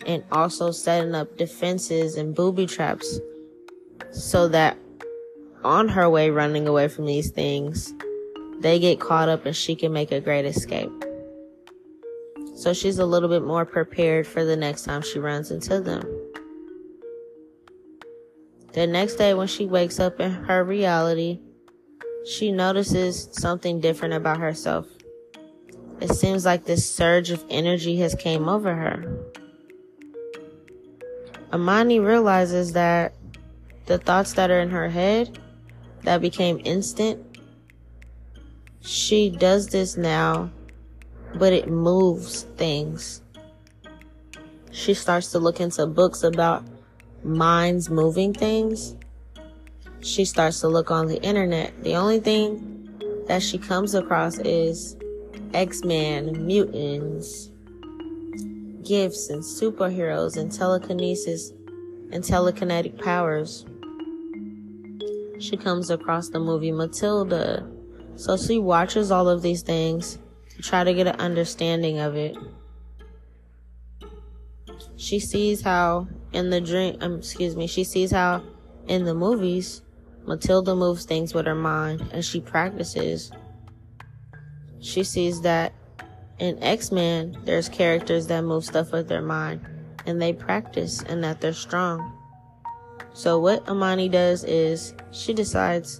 [0.05, 3.19] and also setting up defenses and booby traps
[4.11, 4.77] so that
[5.65, 7.95] on her way running away from these things,
[8.59, 10.93] they get caught up and she can make a great escape.
[12.61, 16.07] So she's a little bit more prepared for the next time she runs into them.
[18.75, 21.41] The next day, when she wakes up in her reality,
[22.27, 24.87] she notices something different about herself.
[26.03, 29.11] It seems like this surge of energy has came over her.
[31.55, 33.15] Amani realizes that
[33.87, 35.39] the thoughts that are in her head
[36.03, 37.39] that became instant.
[38.83, 40.51] She does this now,
[41.35, 43.23] but it moves things.
[44.73, 46.65] She starts to look into books about
[47.25, 48.97] minds moving things.
[50.01, 51.83] She starts to look on the internet.
[51.83, 54.97] The only thing that she comes across is
[55.53, 57.51] X-Men, mutants,
[58.83, 61.53] gifts and superheroes and telekinesis
[62.13, 63.67] and telekinetic powers
[65.41, 67.67] she comes across the movie Matilda.
[68.17, 70.19] So she watches all of these things
[70.61, 72.37] try to get an understanding of it.
[74.97, 78.43] She sees how in the dream, um, excuse me, she sees how
[78.87, 79.83] in the movies
[80.27, 83.33] Matilda moves things with her mind and she practices.
[84.81, 85.73] She sees that
[86.39, 89.61] in X-Men, there's characters that move stuff with their mind
[90.07, 92.17] and they practice and that they're strong.
[93.13, 95.99] So what Amani does is she decides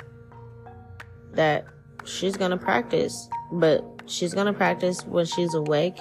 [1.33, 1.67] that
[2.05, 5.99] she's gonna practice, but she's gonna practice when she's awake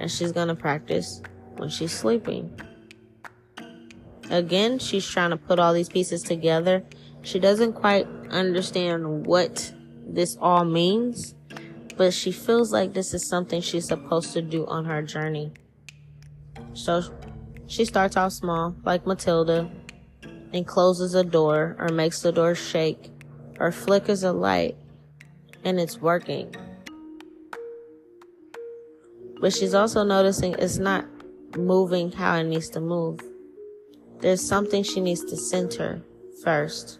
[0.00, 1.22] and she's gonna practice
[1.56, 2.58] when she's sleeping.
[4.30, 6.82] Again, she's trying to put all these pieces together.
[7.22, 9.72] She doesn't quite understand what
[10.06, 11.34] this all means,
[11.96, 15.52] but she feels like this is something she's supposed to do on her journey.
[16.72, 17.02] So
[17.66, 19.70] she starts off small, like Matilda,
[20.52, 23.10] and closes a door or makes the door shake
[23.58, 24.76] or flickers a light
[25.64, 26.54] and it's working.
[29.40, 31.06] But she's also noticing it's not
[31.56, 33.20] moving how it needs to move.
[34.20, 36.02] There's something she needs to center
[36.42, 36.98] first.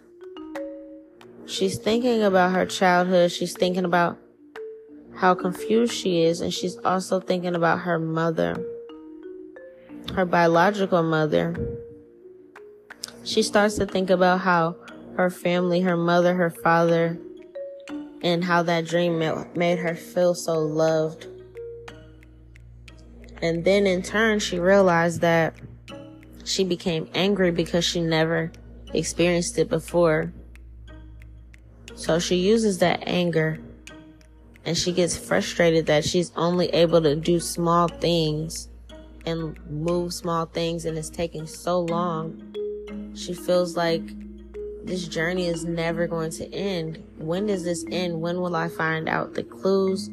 [1.45, 3.31] She's thinking about her childhood.
[3.31, 4.17] She's thinking about
[5.15, 6.41] how confused she is.
[6.41, 8.55] And she's also thinking about her mother,
[10.13, 11.55] her biological mother,
[13.27, 14.77] she starts to think about how
[15.17, 17.17] her family, her mother, her father,
[18.21, 19.19] and how that dream
[19.53, 21.27] made her feel so loved.
[23.41, 25.55] And then in turn, she realized that
[26.43, 28.51] she became angry because she never
[28.93, 30.33] experienced it before.
[31.95, 33.59] So she uses that anger
[34.65, 38.69] and she gets frustrated that she's only able to do small things
[39.25, 42.47] and move small things and it's taking so long
[43.17, 44.03] she feels like
[44.85, 47.03] this journey is never going to end.
[47.17, 48.21] When does this end?
[48.21, 50.09] When will I find out the clues?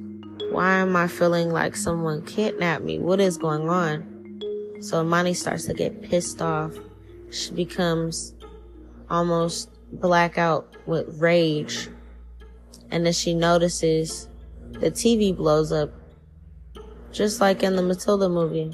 [0.54, 3.00] Why am I feeling like someone kidnapped me?
[3.00, 4.40] What is going on?
[4.80, 6.72] So Amani starts to get pissed off.
[7.32, 8.34] She becomes
[9.10, 11.88] almost blackout with rage.
[12.92, 14.28] And then she notices
[14.70, 15.90] the TV blows up.
[17.10, 18.72] Just like in the Matilda movie.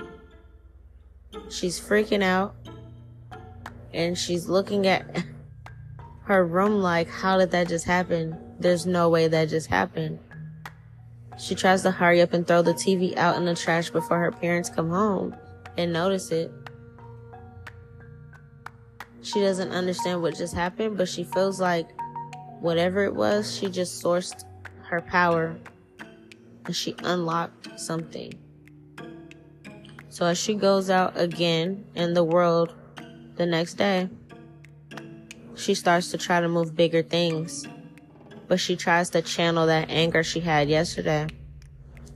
[1.49, 2.55] She's freaking out
[3.95, 5.25] and she's looking at
[6.25, 8.37] her room like, how did that just happen?
[8.59, 10.19] There's no way that just happened.
[11.41, 14.31] She tries to hurry up and throw the TV out in the trash before her
[14.31, 15.35] parents come home
[15.79, 16.53] and notice it.
[19.23, 21.89] She doesn't understand what just happened, but she feels like
[22.61, 24.45] whatever it was, she just sourced
[24.83, 25.57] her power
[26.67, 28.35] and she unlocked something.
[30.11, 32.75] So as she goes out again in the world
[33.37, 34.11] the next day,
[35.55, 37.67] she starts to try to move bigger things.
[38.51, 41.29] But she tries to channel that anger she had yesterday.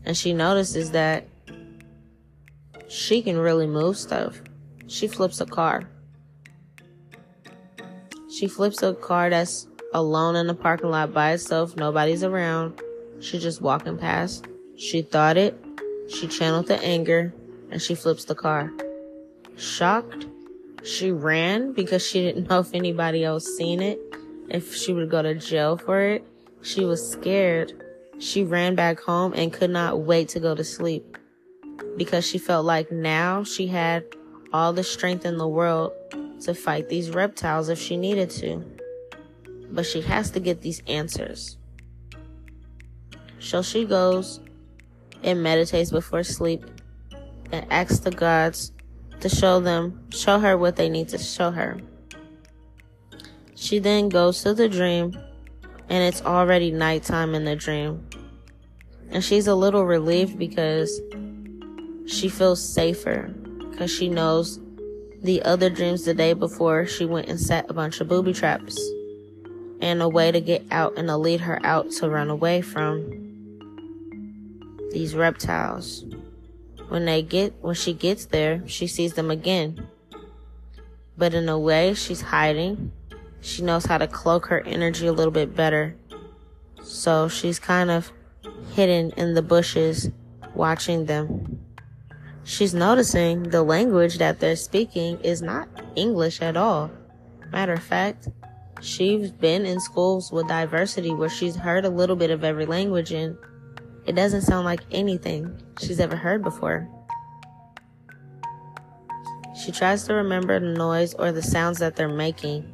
[0.05, 1.28] And she notices that
[2.89, 4.43] she can really move stuff.
[4.89, 5.89] She flips a car.
[8.28, 11.77] She flips a car that's alone in the parking lot by itself.
[11.77, 12.82] Nobody's around.
[13.20, 14.48] She's just walking past.
[14.77, 15.56] She thought it.
[16.09, 17.32] She channeled the anger
[17.70, 18.73] and she flips the car.
[19.56, 20.27] Shocked,
[20.82, 24.01] she ran because she didn't know if anybody else seen it,
[24.48, 26.24] if she would go to jail for it.
[26.62, 27.72] She was scared.
[28.18, 31.18] She ran back home and could not wait to go to sleep
[31.96, 34.04] because she felt like now she had
[34.52, 35.92] all the strength in the world
[36.42, 38.64] to fight these reptiles if she needed to.
[39.70, 41.58] But she has to get these answers.
[43.40, 44.40] So she goes
[45.22, 46.64] and meditates before sleep
[47.50, 48.72] and asks the gods
[49.20, 51.80] to show them, show her what they need to show her.
[53.55, 55.18] She then goes to the dream
[55.89, 58.06] and it's already nighttime in the dream.
[59.10, 61.01] And she's a little relieved because
[62.06, 63.32] she feels safer
[63.70, 64.60] because she knows
[65.22, 68.78] the other dreams the day before she went and set a bunch of booby traps
[69.81, 73.24] and a way to get out and to lead her out to run away from
[74.93, 76.05] these reptiles.
[76.89, 79.89] When they get, when she gets there, she sees them again.
[81.16, 82.93] But in a way, she's hiding.
[83.44, 85.94] She knows how to cloak her energy a little bit better.
[86.82, 88.10] So she's kind of
[88.72, 90.10] hidden in the bushes,
[90.54, 91.60] watching them.
[92.44, 96.90] She's noticing the language that they're speaking is not English at all.
[97.52, 98.28] Matter of fact,
[98.80, 103.12] she's been in schools with diversity where she's heard a little bit of every language
[103.12, 103.36] and
[104.06, 106.88] it doesn't sound like anything she's ever heard before.
[109.54, 112.73] She tries to remember the noise or the sounds that they're making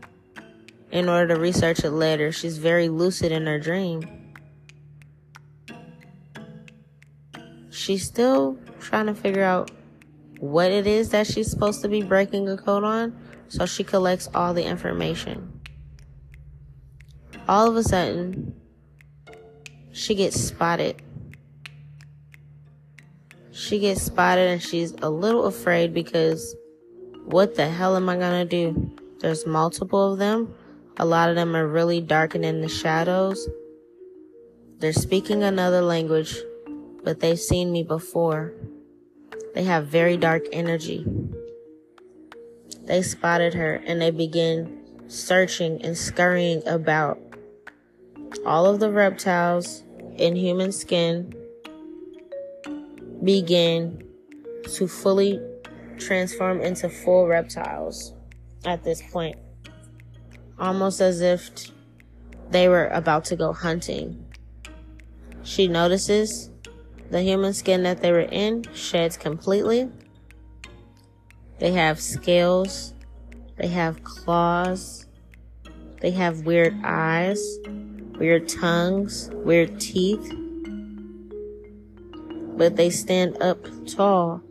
[0.91, 2.33] in order to research it later.
[2.33, 4.33] She's very lucid in her dream.
[7.71, 9.71] She's still trying to figure out
[10.39, 13.17] what it is that she's supposed to be breaking a code on,
[13.49, 15.61] so she collects all the information.
[17.49, 18.55] All of a sudden,
[19.93, 21.03] she gets spotted
[23.61, 26.57] she gets spotted and she's a little afraid because
[27.27, 28.91] what the hell am I gonna do?
[29.21, 30.55] There's multiple of them.
[31.01, 33.49] A lot of them are really darkened in the shadows.
[34.81, 36.37] They're speaking another language,
[37.03, 38.53] but they've seen me before.
[39.55, 41.07] They have very dark energy.
[42.83, 44.79] They spotted her and they begin
[45.09, 47.19] searching and scurrying about.
[48.45, 49.83] All of the reptiles
[50.19, 51.35] in human skin
[53.25, 54.05] begin
[54.75, 55.41] to fully
[55.97, 58.13] transform into full reptiles
[58.67, 59.39] at this point.
[60.61, 61.51] Almost as if
[62.51, 64.27] they were about to go hunting.
[65.43, 66.51] She notices
[67.11, 69.91] the human skin that they were in sheds completely.
[71.59, 72.95] They have scales.
[73.57, 75.07] They have claws.
[76.01, 77.43] They have weird eyes,
[78.19, 80.33] weird tongues, weird teeth
[82.61, 83.57] but they stand up
[83.87, 84.43] tall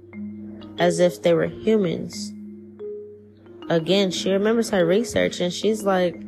[0.79, 2.33] as if they were humans.
[3.69, 6.19] Again, she remembers her research and she's like,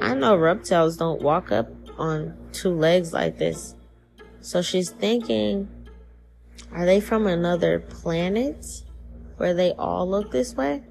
[0.00, 3.74] I know reptiles don't walk up on two legs like this.
[4.42, 5.68] So she's thinking,
[6.72, 8.66] are they from another planet
[9.38, 10.82] where they all look this way?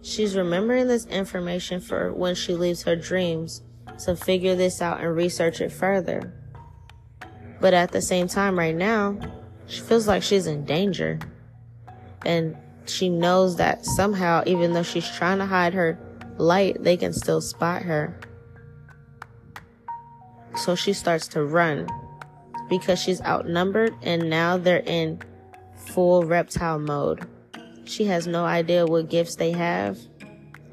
[0.00, 3.62] She's remembering this information for when she leaves her dreams
[4.04, 6.32] to figure this out and research it further.
[7.60, 9.18] But at the same time, right now,
[9.66, 11.20] she feels like she's in danger.
[12.26, 12.56] And
[12.86, 15.98] she knows that somehow, even though she's trying to hide her
[16.38, 18.18] light, they can still spot her.
[20.56, 21.88] So she starts to run
[22.68, 25.20] because she's outnumbered and now they're in
[25.76, 27.26] full reptile mode.
[27.84, 29.98] She has no idea what gifts they have,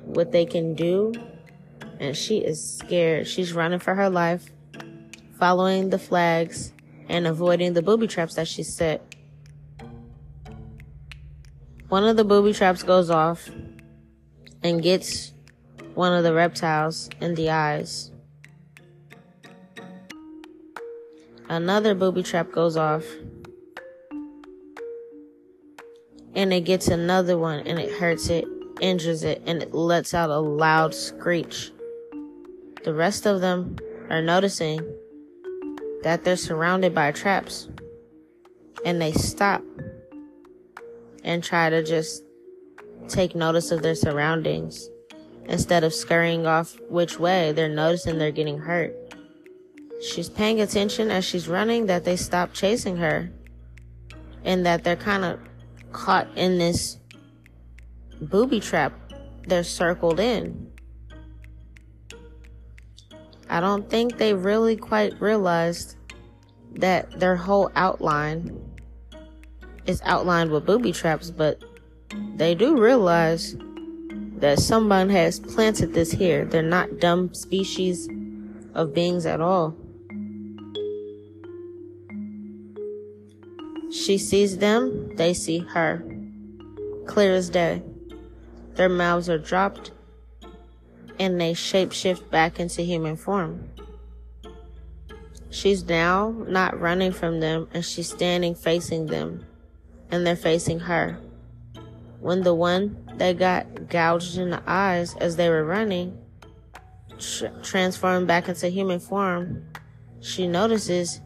[0.04, 1.14] what they can do,
[2.00, 3.28] and she is scared.
[3.28, 4.52] She's running for her life,
[5.38, 6.74] following the flags,
[7.08, 9.09] and avoiding the booby traps that she set.
[11.90, 13.50] One of the booby traps goes off
[14.62, 15.34] and gets
[15.96, 18.12] one of the reptiles in the eyes.
[21.50, 23.04] Another booby trap goes off
[26.36, 28.46] and it gets another one and it hurts it,
[28.80, 31.72] injures it, and it lets out a loud screech.
[32.84, 33.78] The rest of them
[34.12, 34.80] are noticing
[36.04, 37.68] that they're surrounded by traps
[38.86, 39.64] and they stop
[41.30, 42.24] and try to just
[43.08, 44.90] take notice of their surroundings.
[45.46, 48.96] Instead of scurrying off which way, they're noticing they're getting hurt.
[50.02, 53.32] She's paying attention as she's running that they stop chasing her
[54.44, 55.40] and that they're kind of
[55.92, 56.98] caught in this
[58.22, 58.92] booby trap.
[59.48, 60.72] They're circled in.
[63.52, 65.96] I don't think they really quite realized
[66.74, 68.69] that their whole outline
[69.90, 71.64] is outlined with booby traps, but
[72.36, 73.58] they do realize
[74.38, 76.46] that someone has planted this here.
[76.46, 78.08] They're not dumb species
[78.76, 79.76] of beings at all.
[83.92, 86.06] She sees them, they see her.
[87.08, 87.82] Clear as day.
[88.76, 89.92] Their mouths are dropped
[91.20, 93.72] and they shapeshift back into human form.
[95.50, 99.48] She's now not running from them and she's standing facing them
[100.12, 101.20] and they're facing her.
[102.20, 106.18] When the one that got gouged in the eyes as they were running
[107.18, 109.64] tr- transformed back into human form,
[110.20, 111.22] she notices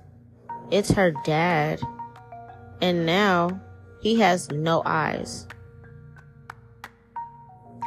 [0.71, 1.81] it's her dad.
[2.81, 3.61] And now
[4.01, 5.47] he has no eyes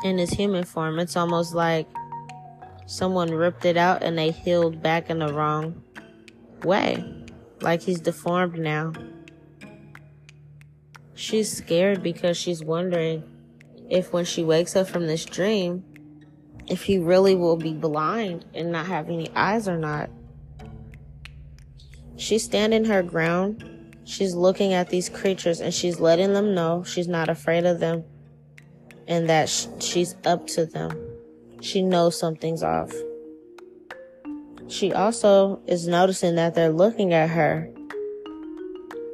[0.04, 0.98] in his human form.
[0.98, 1.86] It's almost like
[2.86, 5.82] someone ripped it out and they healed back in the wrong
[6.62, 7.04] way.
[7.60, 8.92] Like he's deformed now.
[11.16, 13.24] She's scared because she's wondering
[13.88, 15.82] if when she wakes up from this dream,
[16.68, 20.10] if he really will be blind and not have any eyes or not.
[22.16, 23.96] She's standing her ground.
[24.04, 28.04] She's looking at these creatures and she's letting them know she's not afraid of them
[29.08, 29.48] and that
[29.80, 30.92] she's up to them.
[31.62, 32.92] She knows something's off.
[34.68, 37.70] She also is noticing that they're looking at her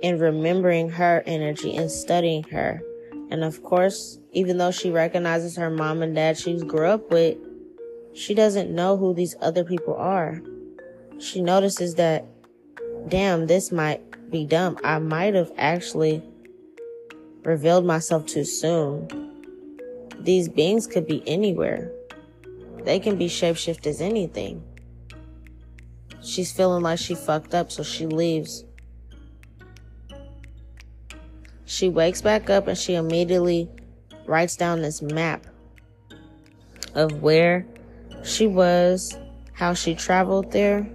[0.03, 2.83] and remembering her energy and studying her.
[3.31, 7.39] And of course, even though she recognizes her mom and dad she grew up with,
[8.15, 10.43] she doesn't know who these other people are.
[11.19, 12.27] She notices that,
[13.09, 14.79] damn, this might be dumb.
[14.85, 16.23] I might have actually
[17.43, 19.09] revealed myself too soon.
[20.21, 21.91] These beings could be anywhere.
[22.85, 24.63] They can be shapeshift as anything.
[26.23, 28.65] She's feeling like she fucked up, so she leaves.
[31.73, 33.69] She wakes back up and she immediately
[34.27, 35.47] writes down this map
[36.95, 37.67] of where
[38.23, 39.17] she was,
[39.55, 40.87] how she traveled there,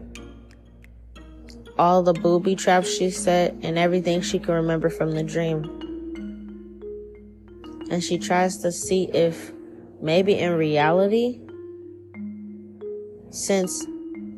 [1.80, 5.78] all the booby traps she set, and everything she can remember from the dream
[7.90, 9.52] and she tries to see if
[10.02, 11.40] maybe in reality,
[13.30, 13.86] since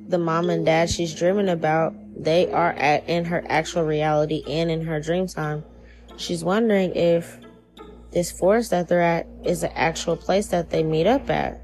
[0.07, 4.69] the mom and dad she's dreaming about, they are at, in her actual reality and
[4.69, 5.63] in her dream time.
[6.19, 7.39] She's wondering if
[8.11, 11.61] this forest that they're at is the actual place that they meet up at.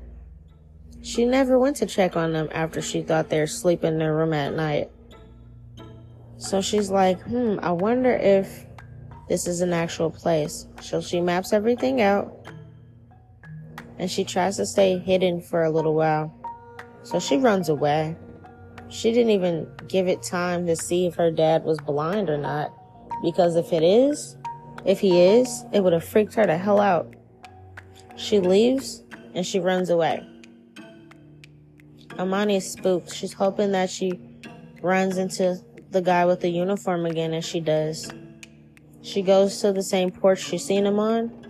[1.01, 4.15] She never went to check on them after she thought they were sleeping in their
[4.15, 4.89] room at night.
[6.37, 8.65] So she's like, hmm, I wonder if
[9.27, 10.67] this is an actual place.
[10.79, 12.47] So she maps everything out
[13.99, 16.33] and she tries to stay hidden for a little while.
[17.03, 18.15] So she runs away.
[18.87, 22.71] She didn't even give it time to see if her dad was blind or not.
[23.21, 24.37] Because if it is,
[24.85, 27.13] if he is, it would have freaked her the hell out.
[28.15, 29.03] She leaves
[29.33, 30.25] and she runs away.
[32.17, 33.13] Amani is spooked.
[33.13, 34.19] She's hoping that she
[34.81, 35.59] runs into
[35.91, 38.11] the guy with the uniform again, and she does.
[39.01, 41.45] She goes to the same porch she's seen him on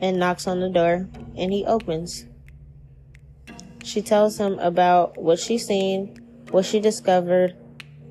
[0.00, 2.26] and knocks on the door, and he opens.
[3.84, 6.18] She tells him about what she's seen,
[6.50, 7.56] what she discovered,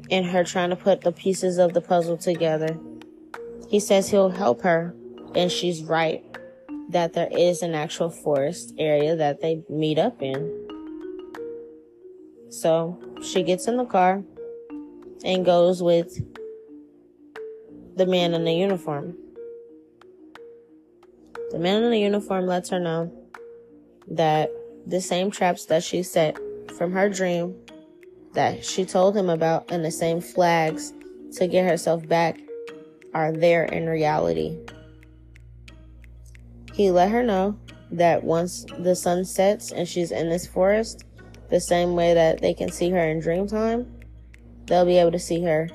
[0.10, 2.78] and her trying to put the pieces of the puzzle together.
[3.74, 4.94] He says he'll help her,
[5.34, 6.24] and she's right
[6.90, 10.70] that there is an actual forest area that they meet up in.
[12.52, 14.22] So she gets in the car
[15.26, 16.22] and goes with
[17.98, 19.18] the man in the uniform.
[21.50, 23.12] The man in the uniform lets her know
[24.08, 24.52] that
[24.86, 26.38] the same traps that she set
[26.78, 27.56] from her dream
[28.34, 30.94] that she told him about and the same flags
[31.38, 32.40] to get herself back
[33.14, 34.58] are there in reality.
[36.74, 37.58] He let her know
[37.92, 41.06] that once the sun sets and she's in this forest,
[41.50, 44.00] the same way that they can see her in dream time,
[44.66, 45.70] they'll be able to see her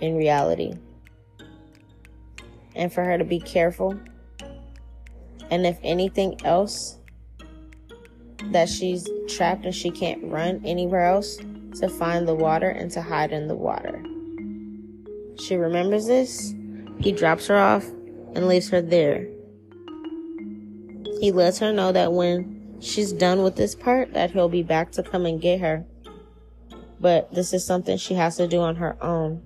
[0.00, 0.74] in reality
[2.74, 3.98] and for her to be careful.
[5.50, 6.98] And if anything else,
[8.50, 11.38] that she's trapped and she can't run anywhere else,
[11.80, 14.02] to find the water and to hide in the water.
[15.40, 16.54] She remembers this.
[16.98, 17.84] He drops her off
[18.34, 19.28] and leaves her there.
[21.20, 24.92] He lets her know that when she's done with this part that he'll be back
[24.92, 25.84] to come and get her.
[27.00, 29.42] But this is something she has to do on her own.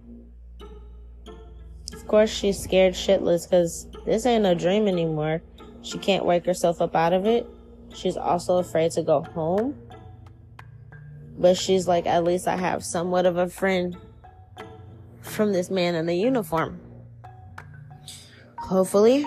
[1.92, 5.42] Of course she's scared shitless cuz this ain't no dream anymore.
[5.82, 7.46] She can't wake herself up out of it.
[7.94, 9.74] She's also afraid to go home.
[11.38, 13.96] But she's like, at least I have somewhat of a friend
[15.20, 16.80] from this man in the uniform.
[18.68, 19.24] Hopefully,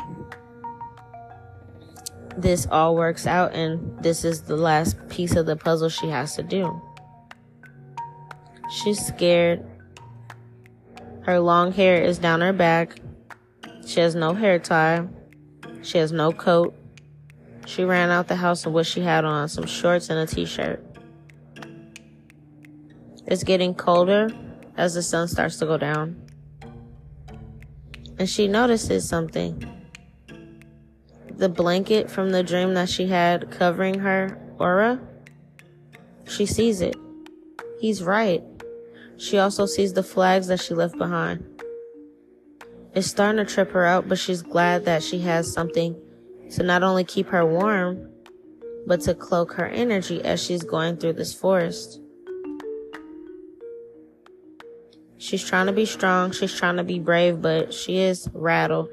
[2.38, 6.36] this all works out and this is the last piece of the puzzle she has
[6.36, 6.80] to do.
[8.70, 9.66] She's scared.
[11.24, 13.00] Her long hair is down her back.
[13.84, 15.08] She has no hair tie.
[15.82, 16.76] She has no coat.
[17.66, 20.46] She ran out the house with what she had on some shorts and a t
[20.46, 20.86] shirt.
[23.26, 24.30] It's getting colder
[24.78, 26.31] as the sun starts to go down.
[28.22, 29.68] And she notices something.
[31.38, 35.00] The blanket from the dream that she had covering her aura,
[36.28, 36.96] she sees it.
[37.80, 38.44] He's right.
[39.18, 41.64] She also sees the flags that she left behind.
[42.94, 46.00] It's starting to trip her out, but she's glad that she has something
[46.52, 48.08] to not only keep her warm,
[48.86, 52.00] but to cloak her energy as she's going through this forest.
[55.22, 58.90] She's trying to be strong, she's trying to be brave, but she is rattled.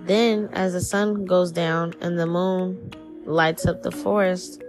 [0.00, 2.92] Then, as the sun goes down and the moon
[3.24, 4.62] lights up the forest,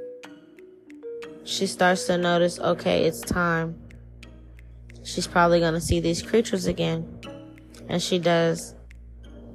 [1.44, 3.76] she starts to notice okay, it's time
[5.04, 7.06] she's probably going to see these creatures again.
[7.90, 8.74] And she does.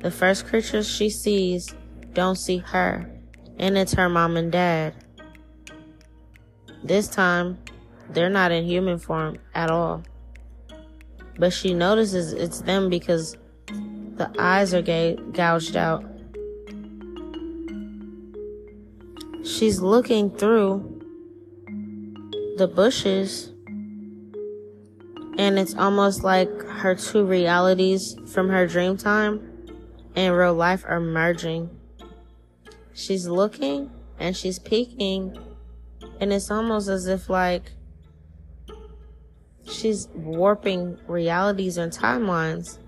[0.01, 1.75] The first creatures she sees
[2.13, 3.11] don't see her,
[3.59, 4.93] and it's her mom and dad.
[6.85, 7.57] This time,
[8.11, 10.03] they're not in human form at all.
[11.39, 13.37] But she notices it's them because
[14.17, 16.05] the eyes are ga- gouged out.
[19.45, 20.93] She's looking through
[22.57, 23.53] the bushes
[25.39, 29.57] and it's almost like her two realities from her dream time
[30.15, 31.71] and real life are merging.
[32.95, 35.37] She's looking and she's peeking,
[36.21, 37.73] and it's almost as if like
[39.69, 42.79] she's warping realities and timelines.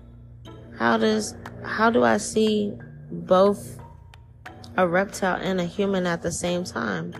[0.77, 2.73] How does how do I see
[3.11, 3.79] both
[4.77, 7.13] a reptile and a human at the same time?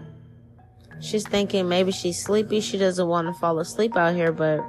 [1.01, 4.61] She's thinking maybe she's sleepy, she doesn't want to fall asleep out here, but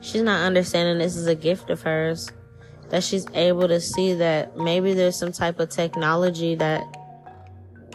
[0.00, 2.30] she's not understanding this is a gift of hers.
[2.90, 6.82] That she's able to see that maybe there's some type of technology that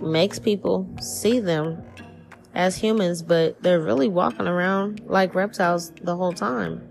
[0.01, 1.83] makes people see them
[2.55, 6.89] as humans, but they're really walking around like reptiles the whole time.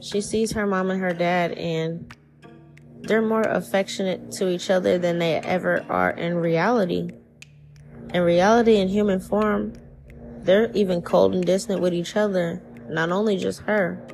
[0.00, 2.14] She sees her mom and her dad, and
[3.02, 7.10] they're more affectionate to each other than they ever are in reality.
[8.12, 9.72] In reality, in human form,
[10.38, 14.04] they're even cold and distant with each other not only just her.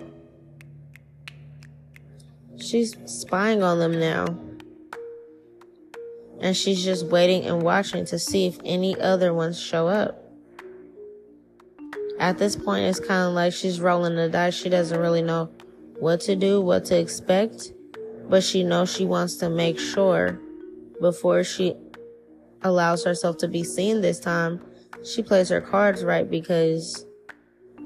[2.58, 4.26] She's spying on them now.
[6.40, 10.24] And she's just waiting and watching to see if any other ones show up.
[12.20, 14.54] At this point, it's kind of like she's rolling the dice.
[14.54, 15.50] She doesn't really know
[15.98, 17.72] what to do, what to expect,
[18.28, 20.40] but she knows she wants to make sure
[21.00, 21.74] before she
[22.62, 24.60] allows herself to be seen this time,
[25.04, 27.06] she plays her cards right because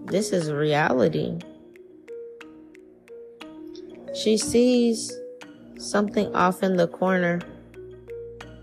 [0.07, 1.39] this is reality.
[4.15, 5.13] She sees
[5.79, 7.41] something off in the corner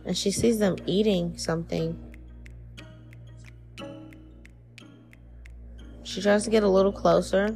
[0.05, 1.97] and she sees them eating something.
[6.03, 7.55] She tries to get a little closer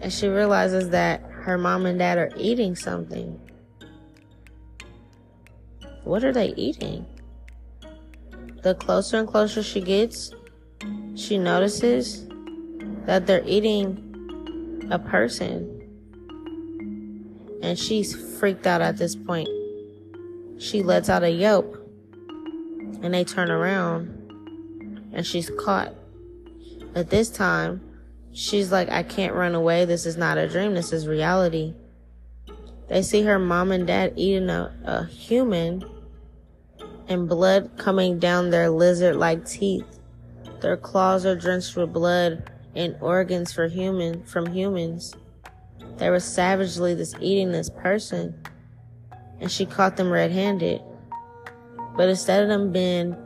[0.00, 3.38] and she realizes that her mom and dad are eating something.
[6.04, 7.06] What are they eating?
[8.62, 10.32] The closer and closer she gets,
[11.14, 12.26] she notices
[13.06, 15.78] that they're eating a person.
[17.62, 19.48] And she's freaked out at this point.
[20.58, 21.76] She lets out a yelp
[23.02, 24.18] and they turn around
[25.12, 25.94] and she's caught.
[26.94, 27.80] At this time,
[28.32, 29.84] she's like, I can't run away.
[29.84, 30.74] This is not a dream.
[30.74, 31.74] This is reality.
[32.88, 35.82] They see her mom and dad eating a, a human
[37.08, 39.98] and blood coming down their lizard like teeth.
[40.60, 45.14] Their claws are drenched with blood and organs for human from humans.
[45.96, 48.41] They were savagely this eating this person,
[49.42, 50.80] and she caught them red-handed.
[51.96, 53.16] But instead of them being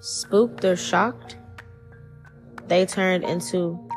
[0.00, 1.36] spooked or shocked,
[2.66, 3.88] they turned into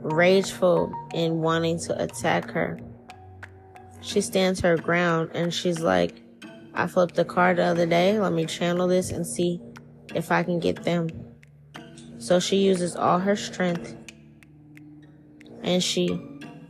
[0.00, 2.80] rageful in wanting to attack her.
[4.00, 6.22] She stands her ground and she's like,
[6.72, 8.18] I flipped the card the other day.
[8.18, 9.60] Let me channel this and see
[10.14, 11.10] if I can get them.
[12.18, 13.94] So she uses all her strength
[15.62, 16.18] and she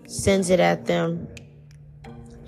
[0.06, 1.28] sends it at them.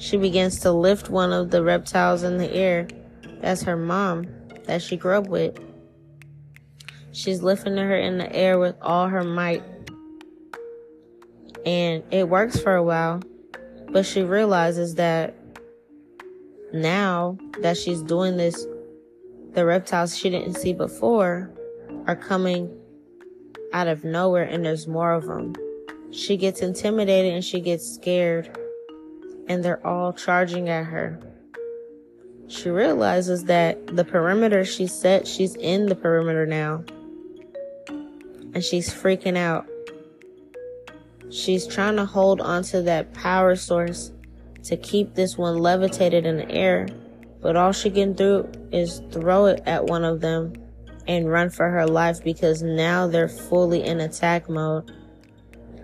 [0.03, 2.89] She begins to lift one of the reptiles in the air.
[3.41, 4.27] That's her mom
[4.65, 5.57] that she grew up with.
[7.13, 9.63] She's lifting her in the air with all her might.
[11.65, 13.23] And it works for a while,
[13.91, 15.37] but she realizes that
[16.73, 18.67] now that she's doing this,
[19.53, 21.49] the reptiles she didn't see before
[22.09, 22.77] are coming
[23.73, 25.55] out of nowhere and there's more of them.
[26.11, 28.59] She gets intimidated and she gets scared
[29.53, 31.21] and they're all charging at her.
[32.49, 36.85] She realizes that the perimeter she set, she's in the perimeter now.
[38.55, 39.67] And she's freaking out.
[41.31, 44.13] She's trying to hold onto that power source
[44.65, 46.89] to keep this one levitated in the air,
[47.43, 50.55] but all she can do is throw it at one of them
[51.07, 54.91] and run for her life because now they're fully in attack mode.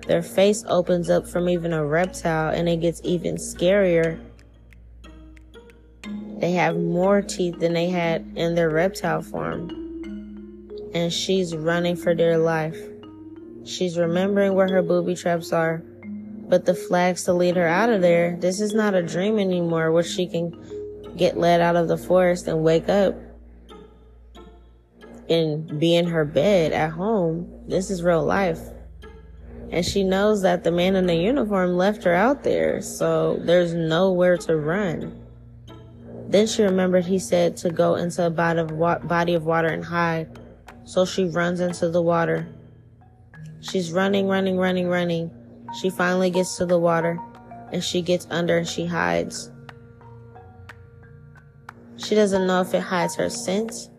[0.08, 4.18] Their face opens up from even a reptile and it gets even scarier.
[6.38, 9.68] They have more teeth than they had in their reptile form.
[10.94, 12.78] And she's running for dear life.
[13.66, 15.82] She's remembering where her booby traps are,
[16.48, 18.34] but the flags to lead her out of there.
[18.40, 22.46] This is not a dream anymore where she can get led out of the forest
[22.48, 23.14] and wake up
[25.28, 27.46] and be in her bed at home.
[27.66, 28.58] This is real life.
[29.70, 33.74] And she knows that the man in the uniform left her out there, so there's
[33.74, 35.24] nowhere to run.
[36.28, 40.38] Then she remembered he said to go into a body of, water and hide.
[40.84, 42.46] So she runs into the water.
[43.60, 45.30] She's running, running, running, running.
[45.80, 47.18] She finally gets to the water
[47.72, 49.50] and she gets under and she hides.
[51.96, 53.90] She doesn't know if it hides her scent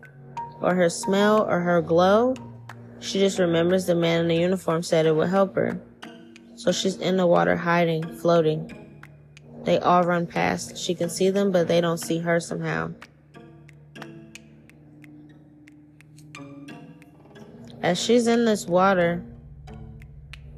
[0.60, 2.34] or her smell or her glow
[3.00, 5.80] she just remembers the man in the uniform said it would help her.
[6.54, 9.00] So she's in the water hiding, floating.
[9.64, 10.76] They all run past.
[10.76, 12.92] She can see them, but they don't see her somehow.
[17.82, 19.24] As she's in this water,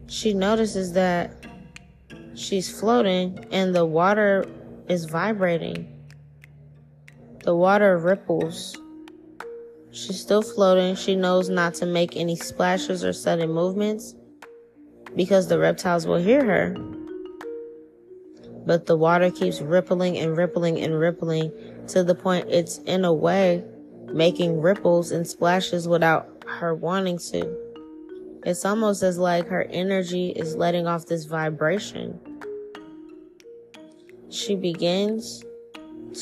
[0.09, 1.47] she notices that
[2.35, 4.45] she's floating and the water
[4.89, 5.89] is vibrating.
[7.45, 8.77] The water ripples
[9.93, 10.97] She's still floating.
[10.97, 14.15] She knows not to make any splashes or sudden movements
[15.15, 16.75] because the reptiles will hear her.
[18.65, 21.53] But the water keeps rippling and rippling and rippling
[21.89, 23.65] to the point it's in a way
[24.07, 27.55] making ripples and splashes without her wanting to.
[28.45, 32.19] It's almost as like her energy is letting off this vibration.
[34.31, 35.45] She begins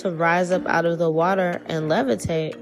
[0.01, 2.57] to rise up out of the water and levitate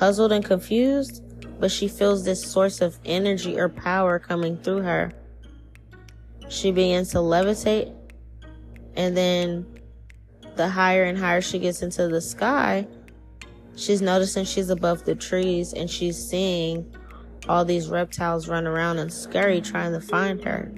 [0.00, 1.22] puzzled and confused,
[1.60, 5.12] but she feels this source of energy or power coming through her.
[6.48, 7.94] She begins to levitate,
[8.96, 9.66] and then
[10.56, 12.88] the higher and higher she gets into the sky,
[13.76, 16.90] she's noticing she's above the trees and she's seeing
[17.46, 20.72] all these reptiles run around and scurry trying to find her.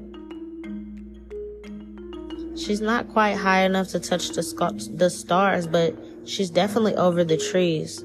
[2.56, 7.36] She's not quite high enough to touch the, the stars, but she's definitely over the
[7.36, 8.04] trees.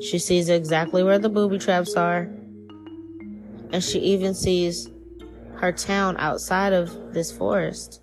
[0.00, 2.30] She sees exactly where the booby traps are.
[3.72, 4.88] And she even sees
[5.56, 8.00] her town outside of this forest.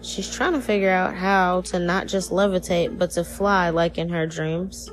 [0.00, 4.08] She's trying to figure out how to not just levitate, but to fly like in
[4.08, 4.90] her dreams.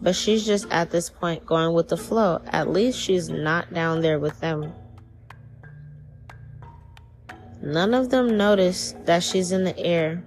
[0.00, 2.40] But she's just at this point going with the flow.
[2.46, 4.72] At least she's not down there with them.
[7.60, 10.24] None of them notice that she's in the air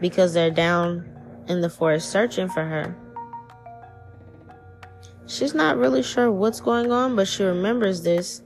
[0.00, 1.15] because they're down
[1.48, 2.96] in the forest searching for her.
[5.26, 8.42] She's not really sure what's going on, but she remembers this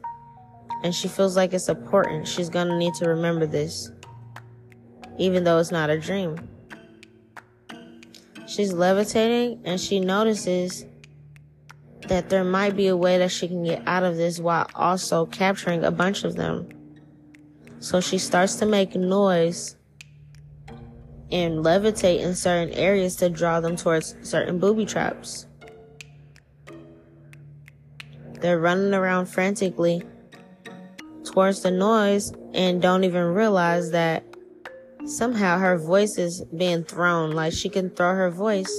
[0.83, 2.27] and she feels like it's important.
[2.27, 3.93] She's gonna need to remember this,
[5.19, 6.37] even though it's not a dream.
[8.47, 10.87] She's levitating and she notices
[12.09, 15.27] that there might be a way that she can get out of this while also
[15.27, 16.69] capturing a bunch of them.
[17.79, 19.77] So she starts to make noise
[21.33, 25.47] and levitate in certain areas to draw them towards certain booby traps.
[28.41, 30.03] They're running around frantically
[31.25, 34.25] towards the noise and don't even realize that
[35.07, 37.33] somehow her voice is being thrown.
[37.33, 38.73] Like she can throw her voice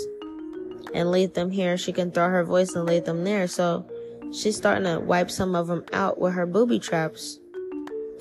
[0.94, 1.78] and lead them here.
[1.78, 3.48] She can throw her voice and lead them there.
[3.48, 3.86] So
[4.34, 7.40] she's starting to wipe some of them out with her booby traps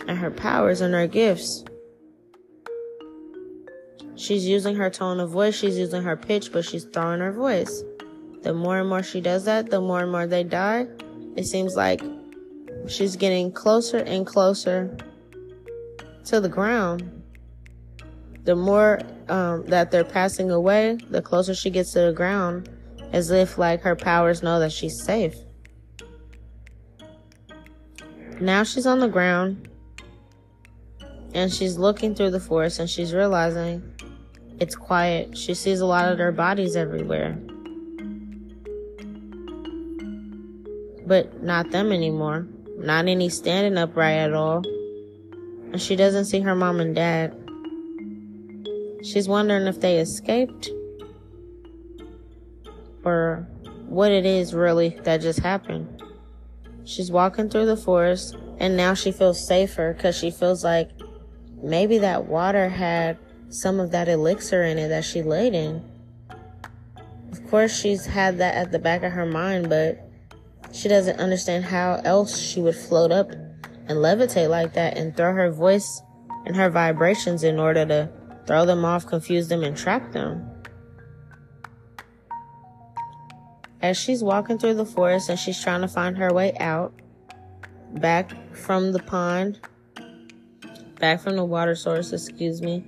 [0.07, 1.65] and her powers and her gifts.
[4.21, 7.83] She's using her tone of voice, she's using her pitch, but she's throwing her voice.
[8.43, 10.89] The more and more she does that, the more and more they die.
[11.37, 12.03] It seems like
[12.87, 14.95] she's getting closer and closer
[16.27, 17.23] to the ground.
[18.45, 22.69] The more um, that they're passing away, the closer she gets to the ground,
[23.15, 25.35] as if like her powers know that she's safe.
[28.39, 29.71] Now she's on the ground
[31.33, 33.83] and she's looking through the forest and she's realizing
[34.61, 35.37] it's quiet.
[35.37, 37.33] She sees a lot of their bodies everywhere.
[41.07, 42.47] But not them anymore.
[42.77, 44.63] Not any standing upright at all.
[45.73, 47.37] And she doesn't see her mom and dad.
[49.03, 50.69] She's wondering if they escaped
[53.03, 53.49] or
[53.87, 56.03] what it is really that just happened.
[56.85, 60.91] She's walking through the forest and now she feels safer because she feels like
[61.63, 63.19] maybe that water had
[63.51, 65.85] some of that elixir in it that she laid in.
[67.33, 70.09] Of course, she's had that at the back of her mind, but
[70.73, 75.33] she doesn't understand how else she would float up and levitate like that and throw
[75.35, 76.01] her voice
[76.47, 78.09] and her vibrations in order to
[78.47, 80.49] throw them off, confuse them, and trap them.
[83.83, 86.93] As she's walking through the forest and she's trying to find her way out,
[87.95, 89.59] back from the pond,
[91.01, 92.85] back from the water source, excuse me,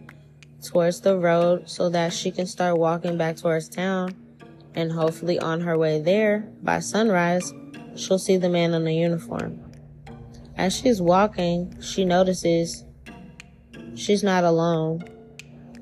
[0.62, 4.14] towards the road so that she can start walking back towards town.
[4.74, 7.52] And hopefully, on her way there, by sunrise,
[7.94, 9.60] she'll see the man in the uniform.
[10.56, 12.84] As she's walking, she notices
[13.94, 15.04] she's not alone,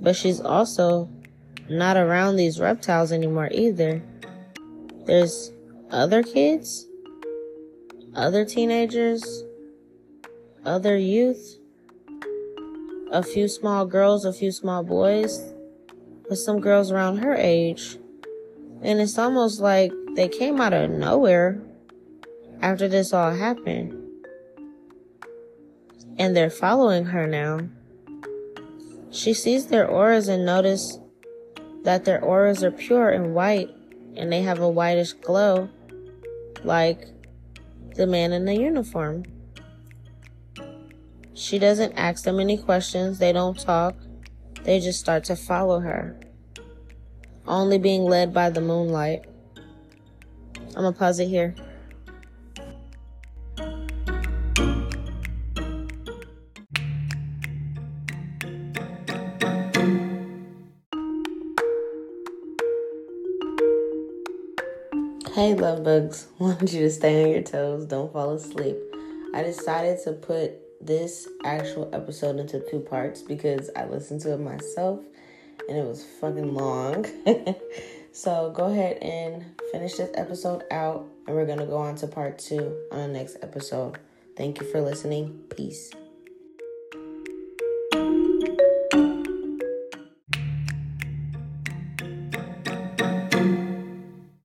[0.00, 1.08] but she's also
[1.68, 4.02] not around these reptiles anymore either.
[5.04, 5.52] There's
[5.90, 6.86] other kids,
[8.14, 9.44] other teenagers,
[10.64, 11.59] other youth
[13.10, 15.52] a few small girls, a few small boys,
[16.28, 17.98] with some girls around her age.
[18.82, 21.60] And it's almost like they came out of nowhere
[22.62, 23.96] after this all happened.
[26.18, 27.60] And they're following her now.
[29.10, 30.98] She sees their auras and notice
[31.82, 33.70] that their auras are pure and white
[34.16, 35.68] and they have a whitish glow
[36.62, 37.08] like
[37.96, 39.24] the man in the uniform.
[41.34, 43.94] She doesn't ask them any questions, they don't talk,
[44.64, 46.18] they just start to follow her,
[47.46, 49.24] only being led by the moonlight.
[50.76, 51.54] I'm gonna pause it here.
[65.40, 66.26] Hey, love bugs.
[66.38, 67.86] Want you to stay on your toes.
[67.86, 68.76] Don't fall asleep.
[69.32, 74.40] I decided to put this actual episode into two parts because I listened to it
[74.40, 75.00] myself
[75.68, 77.06] and it was fucking long.
[78.12, 82.38] so go ahead and finish this episode out, and we're gonna go on to part
[82.38, 83.98] two on the next episode.
[84.36, 85.44] Thank you for listening.
[85.54, 85.92] Peace.